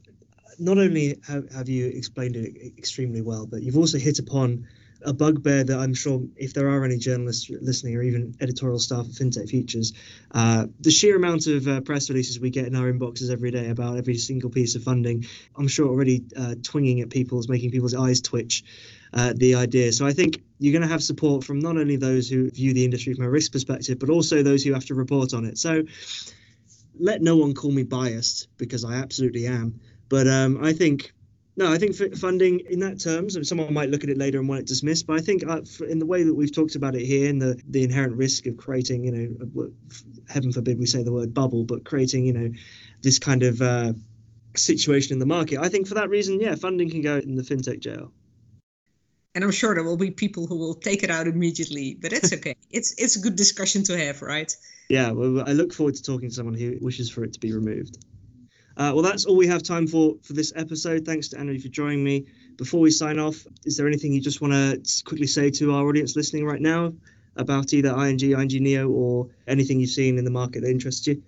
not 0.59 0.78
only 0.78 1.20
have, 1.26 1.50
have 1.52 1.68
you 1.68 1.88
explained 1.88 2.37
it 2.37 2.72
extremely 2.78 3.20
well, 3.20 3.46
but 3.46 3.62
you've 3.62 3.76
also 3.76 3.98
hit 3.98 4.18
upon 4.18 4.66
a 5.05 5.13
bugbear 5.13 5.65
that 5.65 5.79
I'm 5.79 5.95
sure 5.95 6.23
if 6.37 6.55
there 6.55 6.69
are 6.69 6.85
any 6.85 6.97
journalists 6.97 7.51
listening 7.51 7.97
or 7.97 8.03
even 8.03 8.35
editorial 8.41 8.79
staff 8.79 9.07
at 9.07 9.13
FinTech 9.13 9.49
Futures, 9.49 9.93
uh, 10.33 10.67
the 10.81 10.91
sheer 10.91 11.17
amount 11.17 11.47
of 11.47 11.67
uh, 11.69 11.81
press 11.81 12.11
releases 12.11 12.41
we 12.41 12.51
get 12.51 12.67
in 12.67 12.75
our 12.75 12.93
inboxes 12.93 13.31
every 13.31 13.51
day 13.51 13.71
about 13.71 13.97
every 13.97 14.17
single 14.17 14.51
piece 14.51 14.75
of 14.75 14.83
funding, 14.83 15.25
I'm 15.57 15.69
sure 15.69 15.89
already 15.89 16.25
uh, 16.37 16.57
twinging 16.63 17.01
at 17.01 17.11
people's, 17.11 17.49
making 17.49 17.71
people's 17.71 17.95
eyes 17.95 18.21
twitch. 18.21 18.65
Uh, 19.11 19.33
the 19.35 19.55
idea. 19.55 19.91
So 19.91 20.07
I 20.07 20.13
think 20.13 20.43
you're 20.59 20.73
going 20.73 20.83
to 20.83 20.93
have 20.93 21.03
support 21.03 21.43
from 21.43 21.61
not 21.61 21.79
only 21.79 21.97
those 21.97 22.29
who 22.29 22.51
view 22.51 22.75
the 22.75 22.85
industry 22.85 23.15
from 23.15 23.25
a 23.25 23.31
risk 23.31 23.53
perspective, 23.53 23.99
but 23.99 24.11
also 24.11 24.43
those 24.43 24.63
who 24.63 24.75
have 24.75 24.85
to 24.85 24.95
report 24.95 25.33
on 25.33 25.47
it. 25.47 25.57
So 25.57 25.85
let 27.01 27.23
no 27.23 27.37
one 27.37 27.55
call 27.55 27.71
me 27.71 27.85
biased 27.85 28.49
because 28.59 28.85
I 28.85 28.97
absolutely 28.97 29.47
am. 29.47 29.81
But 30.11 30.27
um, 30.27 30.63
I 30.63 30.75
think 30.75 31.13
no, 31.59 31.73
I 31.73 31.77
think 31.77 31.97
funding 32.16 32.61
in 32.71 32.79
that 32.81 33.01
terms, 33.01 33.37
someone 33.49 33.75
might 33.75 33.90
look 33.90 34.05
at 34.05 34.11
it 34.11 34.16
later 34.16 34.38
and 34.38 34.49
want 34.49 34.61
it 34.61 34.66
dismissed, 34.68 35.09
but 35.09 35.18
I 35.18 35.21
think 35.21 35.44
uh, 35.44 35.62
in 35.88 35.99
the 35.99 36.07
way 36.07 36.23
that 36.23 36.33
we've 36.33 36.55
talked 36.55 36.77
about 36.77 36.94
it 36.94 37.05
here, 37.05 37.29
and 37.29 37.42
the 37.42 37.61
the 37.68 37.83
inherent 37.83 38.14
risk 38.14 38.47
of 38.47 38.57
creating, 38.57 39.05
you 39.05 39.11
know, 39.11 39.73
heaven 40.29 40.53
forbid 40.53 40.79
we 40.79 40.87
say 40.87 41.03
the 41.03 41.12
word 41.12 41.35
bubble, 41.35 41.64
but 41.64 41.85
creating, 41.85 42.27
you 42.27 42.33
know, 42.33 42.51
this 43.03 43.18
kind 43.18 43.42
of 43.42 43.61
uh, 43.61 43.92
situation 44.55 45.14
in 45.14 45.18
the 45.18 45.27
market, 45.27 45.59
I 45.59 45.68
think 45.68 45.88
for 45.88 45.94
that 45.94 46.11
reason, 46.11 46.40
yeah, 46.40 46.55
funding 46.55 46.90
can 46.90 47.03
go 47.03 47.16
in 47.16 47.35
the 47.35 47.42
fintech 47.42 47.81
jail. 47.81 48.12
And 49.35 49.42
I'm 49.42 49.51
sure 49.51 49.75
there 49.75 49.83
will 49.83 49.97
be 49.97 50.12
people 50.12 50.47
who 50.47 50.57
will 50.57 50.75
take 50.75 51.03
it 51.03 51.11
out 51.11 51.27
immediately, 51.27 51.99
but 52.01 52.12
it's 52.12 52.33
okay. 52.33 52.55
it's 52.71 52.94
it's 52.99 53.16
a 53.16 53.21
good 53.21 53.35
discussion 53.35 53.83
to 53.85 53.99
have, 53.99 54.23
right? 54.23 54.57
Yeah, 54.88 55.11
well, 55.11 55.42
I 55.44 55.55
look 55.55 55.73
forward 55.73 55.97
to 55.97 56.05
talking 56.05 56.29
to 56.29 56.35
someone 56.37 56.55
who 56.55 56.79
wishes 56.81 57.11
for 57.11 57.25
it 57.25 57.33
to 57.33 57.40
be 57.40 57.53
removed. 57.53 57.99
Uh, 58.79 58.93
well, 58.95 59.03
that's 59.03 59.25
all 59.25 59.37
we 59.37 59.49
have 59.49 59.62
time 59.62 59.88
for 59.88 60.14
for 60.23 60.35
this 60.35 60.53
episode. 60.55 61.05
Thanks 61.05 61.29
to 61.29 61.38
Anne 61.38 61.59
for 61.59 61.69
joining 61.69 62.05
me. 62.05 62.27
Before 62.57 62.81
we 62.81 62.93
sign 62.93 63.19
off, 63.19 63.45
is 63.64 63.77
there 63.77 63.88
anything 63.88 64.12
you 64.12 64.21
just 64.21 64.41
want 64.41 64.53
to 64.53 65.05
quickly 65.05 65.27
say 65.27 65.51
to 65.51 65.75
our 65.75 65.88
audience 65.88 66.14
listening 66.14 66.47
right 66.47 66.61
now 66.61 66.93
about 67.37 67.73
either 67.73 67.91
ING, 67.91 68.21
ING 68.21 68.62
Neo, 68.62 68.88
or 68.88 69.29
anything 69.49 69.81
you've 69.81 69.91
seen 69.91 70.17
in 70.17 70.25
the 70.25 70.31
market 70.31 70.62
that 70.62 70.71
interests 70.71 71.07
you? 71.09 71.23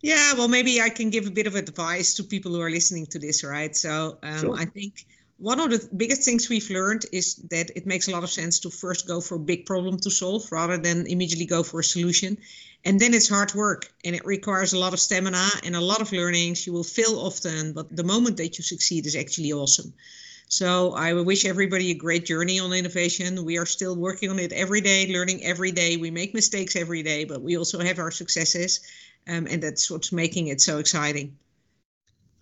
Yeah, 0.00 0.34
well, 0.34 0.48
maybe 0.48 0.80
I 0.80 0.90
can 0.90 1.10
give 1.10 1.26
a 1.26 1.30
bit 1.30 1.46
of 1.46 1.54
advice 1.54 2.14
to 2.14 2.24
people 2.24 2.52
who 2.52 2.60
are 2.60 2.70
listening 2.70 3.06
to 3.06 3.18
this, 3.20 3.44
right? 3.44 3.74
So 3.76 4.18
um, 4.22 4.38
sure. 4.38 4.56
I 4.56 4.64
think 4.64 5.06
one 5.42 5.58
of 5.58 5.70
the 5.70 5.88
biggest 5.96 6.22
things 6.22 6.48
we've 6.48 6.70
learned 6.70 7.04
is 7.10 7.34
that 7.50 7.70
it 7.74 7.84
makes 7.84 8.06
a 8.06 8.12
lot 8.12 8.22
of 8.22 8.30
sense 8.30 8.60
to 8.60 8.70
first 8.70 9.08
go 9.08 9.20
for 9.20 9.34
a 9.34 9.40
big 9.40 9.66
problem 9.66 9.98
to 9.98 10.08
solve 10.08 10.50
rather 10.52 10.78
than 10.78 11.08
immediately 11.08 11.46
go 11.46 11.64
for 11.64 11.80
a 11.80 11.84
solution. 11.84 12.38
And 12.84 13.00
then 13.00 13.12
it's 13.12 13.28
hard 13.28 13.52
work 13.52 13.92
and 14.04 14.14
it 14.14 14.24
requires 14.24 14.72
a 14.72 14.78
lot 14.78 14.92
of 14.92 15.00
stamina 15.00 15.48
and 15.64 15.74
a 15.74 15.80
lot 15.80 16.00
of 16.00 16.12
learnings. 16.12 16.64
You 16.64 16.72
will 16.72 16.84
fail 16.84 17.18
often, 17.18 17.72
but 17.72 17.94
the 17.94 18.04
moment 18.04 18.36
that 18.36 18.56
you 18.56 18.62
succeed 18.62 19.04
is 19.04 19.16
actually 19.16 19.52
awesome. 19.52 19.92
So 20.46 20.92
I 20.92 21.12
wish 21.14 21.44
everybody 21.44 21.90
a 21.90 21.94
great 21.94 22.24
journey 22.24 22.60
on 22.60 22.72
innovation. 22.72 23.44
We 23.44 23.58
are 23.58 23.66
still 23.66 23.96
working 23.96 24.30
on 24.30 24.38
it 24.38 24.52
every 24.52 24.80
day, 24.80 25.12
learning 25.12 25.42
every 25.42 25.72
day. 25.72 25.96
We 25.96 26.12
make 26.12 26.34
mistakes 26.34 26.76
every 26.76 27.02
day, 27.02 27.24
but 27.24 27.42
we 27.42 27.56
also 27.56 27.80
have 27.80 27.98
our 27.98 28.12
successes. 28.12 28.78
Um, 29.26 29.48
and 29.50 29.60
that's 29.60 29.90
what's 29.90 30.12
making 30.12 30.48
it 30.48 30.60
so 30.60 30.78
exciting. 30.78 31.36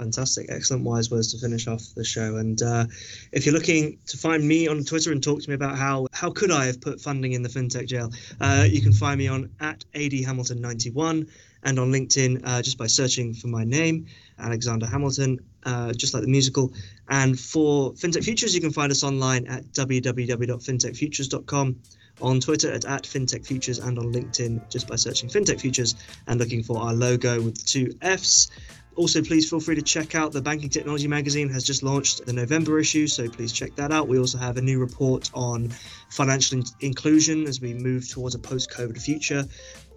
Fantastic. 0.00 0.46
Excellent 0.48 0.82
wise 0.82 1.10
words 1.10 1.34
to 1.34 1.38
finish 1.38 1.68
off 1.68 1.82
the 1.94 2.04
show. 2.04 2.36
And 2.36 2.62
uh, 2.62 2.86
if 3.32 3.44
you're 3.44 3.54
looking 3.54 3.98
to 4.06 4.16
find 4.16 4.42
me 4.42 4.66
on 4.66 4.82
Twitter 4.82 5.12
and 5.12 5.22
talk 5.22 5.42
to 5.42 5.50
me 5.50 5.54
about 5.54 5.76
how 5.76 6.06
how 6.14 6.30
could 6.30 6.50
I 6.50 6.64
have 6.64 6.80
put 6.80 7.02
funding 7.02 7.32
in 7.32 7.42
the 7.42 7.50
fintech 7.50 7.86
jail, 7.86 8.10
uh, 8.40 8.64
you 8.66 8.80
can 8.80 8.94
find 8.94 9.18
me 9.18 9.28
on 9.28 9.50
at 9.60 9.84
adhamilton91 9.94 11.28
and 11.64 11.78
on 11.78 11.92
LinkedIn 11.92 12.40
uh, 12.44 12.62
just 12.62 12.78
by 12.78 12.86
searching 12.86 13.34
for 13.34 13.48
my 13.48 13.62
name, 13.62 14.06
Alexander 14.38 14.86
Hamilton, 14.86 15.38
uh, 15.64 15.92
just 15.92 16.14
like 16.14 16.22
the 16.22 16.30
musical. 16.30 16.72
And 17.10 17.38
for 17.38 17.92
FinTech 17.92 18.24
Futures, 18.24 18.54
you 18.54 18.62
can 18.62 18.72
find 18.72 18.90
us 18.90 19.04
online 19.04 19.46
at 19.48 19.64
www.fintechfutures.com 19.72 21.76
on 22.22 22.40
Twitter 22.40 22.72
at, 22.72 22.86
at 22.86 23.02
FinTech 23.02 23.44
Futures 23.44 23.78
and 23.78 23.98
on 23.98 24.14
LinkedIn 24.14 24.66
just 24.70 24.88
by 24.88 24.96
searching 24.96 25.28
FinTech 25.28 25.60
Futures 25.60 25.94
and 26.26 26.40
looking 26.40 26.62
for 26.62 26.78
our 26.78 26.94
logo 26.94 27.42
with 27.42 27.62
two 27.66 27.92
F's. 28.00 28.50
Also, 28.96 29.22
please 29.22 29.48
feel 29.48 29.60
free 29.60 29.76
to 29.76 29.82
check 29.82 30.14
out 30.14 30.32
the 30.32 30.42
Banking 30.42 30.68
Technology 30.68 31.06
magazine 31.06 31.48
has 31.48 31.64
just 31.64 31.82
launched 31.82 32.26
the 32.26 32.32
November 32.32 32.78
issue, 32.78 33.06
so 33.06 33.28
please 33.28 33.52
check 33.52 33.74
that 33.76 33.92
out. 33.92 34.08
We 34.08 34.18
also 34.18 34.36
have 34.36 34.56
a 34.56 34.62
new 34.62 34.78
report 34.78 35.30
on 35.32 35.70
financial 36.10 36.58
in- 36.58 36.64
inclusion 36.80 37.46
as 37.46 37.60
we 37.60 37.72
move 37.72 38.08
towards 38.10 38.34
a 38.34 38.38
post-COVID 38.38 39.00
future. 39.00 39.44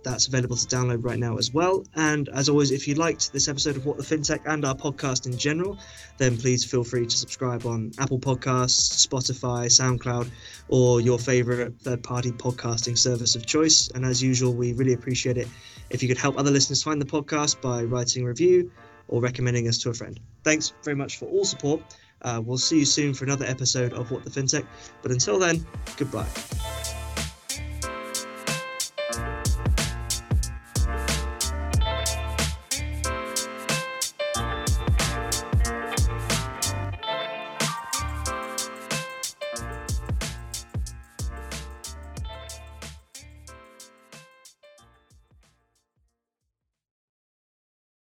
That's 0.04 0.28
available 0.28 0.56
to 0.56 0.68
download 0.68 1.04
right 1.04 1.18
now 1.18 1.38
as 1.38 1.54
well. 1.54 1.86
And 1.96 2.30
as 2.30 2.50
always, 2.50 2.72
if 2.72 2.88
you 2.88 2.96
liked 2.96 3.32
this 3.32 3.48
episode 3.48 3.78
of 3.78 3.86
What 3.86 3.98
the 3.98 4.04
FinTech 4.04 4.42
and 4.46 4.66
our 4.66 4.76
podcast 4.76 5.26
in 5.26 5.38
general, 5.38 5.80
then 6.18 6.38
please 6.38 6.66
feel 6.66 6.84
free 6.84 7.06
to 7.06 7.18
subscribe 7.18 7.66
on 7.66 7.92
Apple 8.00 8.20
Podcasts, 8.20 9.08
Spotify, 9.08 9.68
SoundCloud, 9.68 10.30
or 10.68 11.02
your 11.02 11.18
favorite 11.18 11.80
third 11.80 12.04
party 12.04 12.32
podcasting 12.32 12.98
service 12.98 13.36
of 13.36 13.46
choice. 13.46 13.90
And 13.96 14.06
as 14.06 14.22
usual, 14.22 14.54
we 14.54 14.74
really 14.74 14.94
appreciate 14.94 15.38
it 15.38 15.48
if 15.90 16.02
you 16.02 16.10
could 16.10 16.18
help 16.18 16.38
other 16.38 16.52
listeners 16.52 16.84
find 16.84 17.02
the 17.02 17.06
podcast 17.06 17.62
by 17.62 17.84
writing 17.84 18.24
a 18.24 18.28
review 18.28 18.72
or 19.08 19.22
recommending 19.22 19.68
us 19.68 19.78
to 19.80 19.90
a 19.90 19.94
friend. 19.94 20.20
Thanks 20.44 20.74
very 20.84 20.96
much 20.96 21.18
for 21.18 21.26
all 21.26 21.46
support. 21.46 21.82
Uh, 22.22 22.42
we'll 22.44 22.58
see 22.58 22.80
you 22.80 22.86
soon 22.86 23.14
for 23.14 23.26
another 23.26 23.46
episode 23.46 23.94
of 23.94 24.12
What 24.12 24.24
the 24.24 24.30
FinTech. 24.30 24.66
But 25.02 25.12
until 25.12 25.40
then, 25.40 25.66
goodbye. 25.98 26.28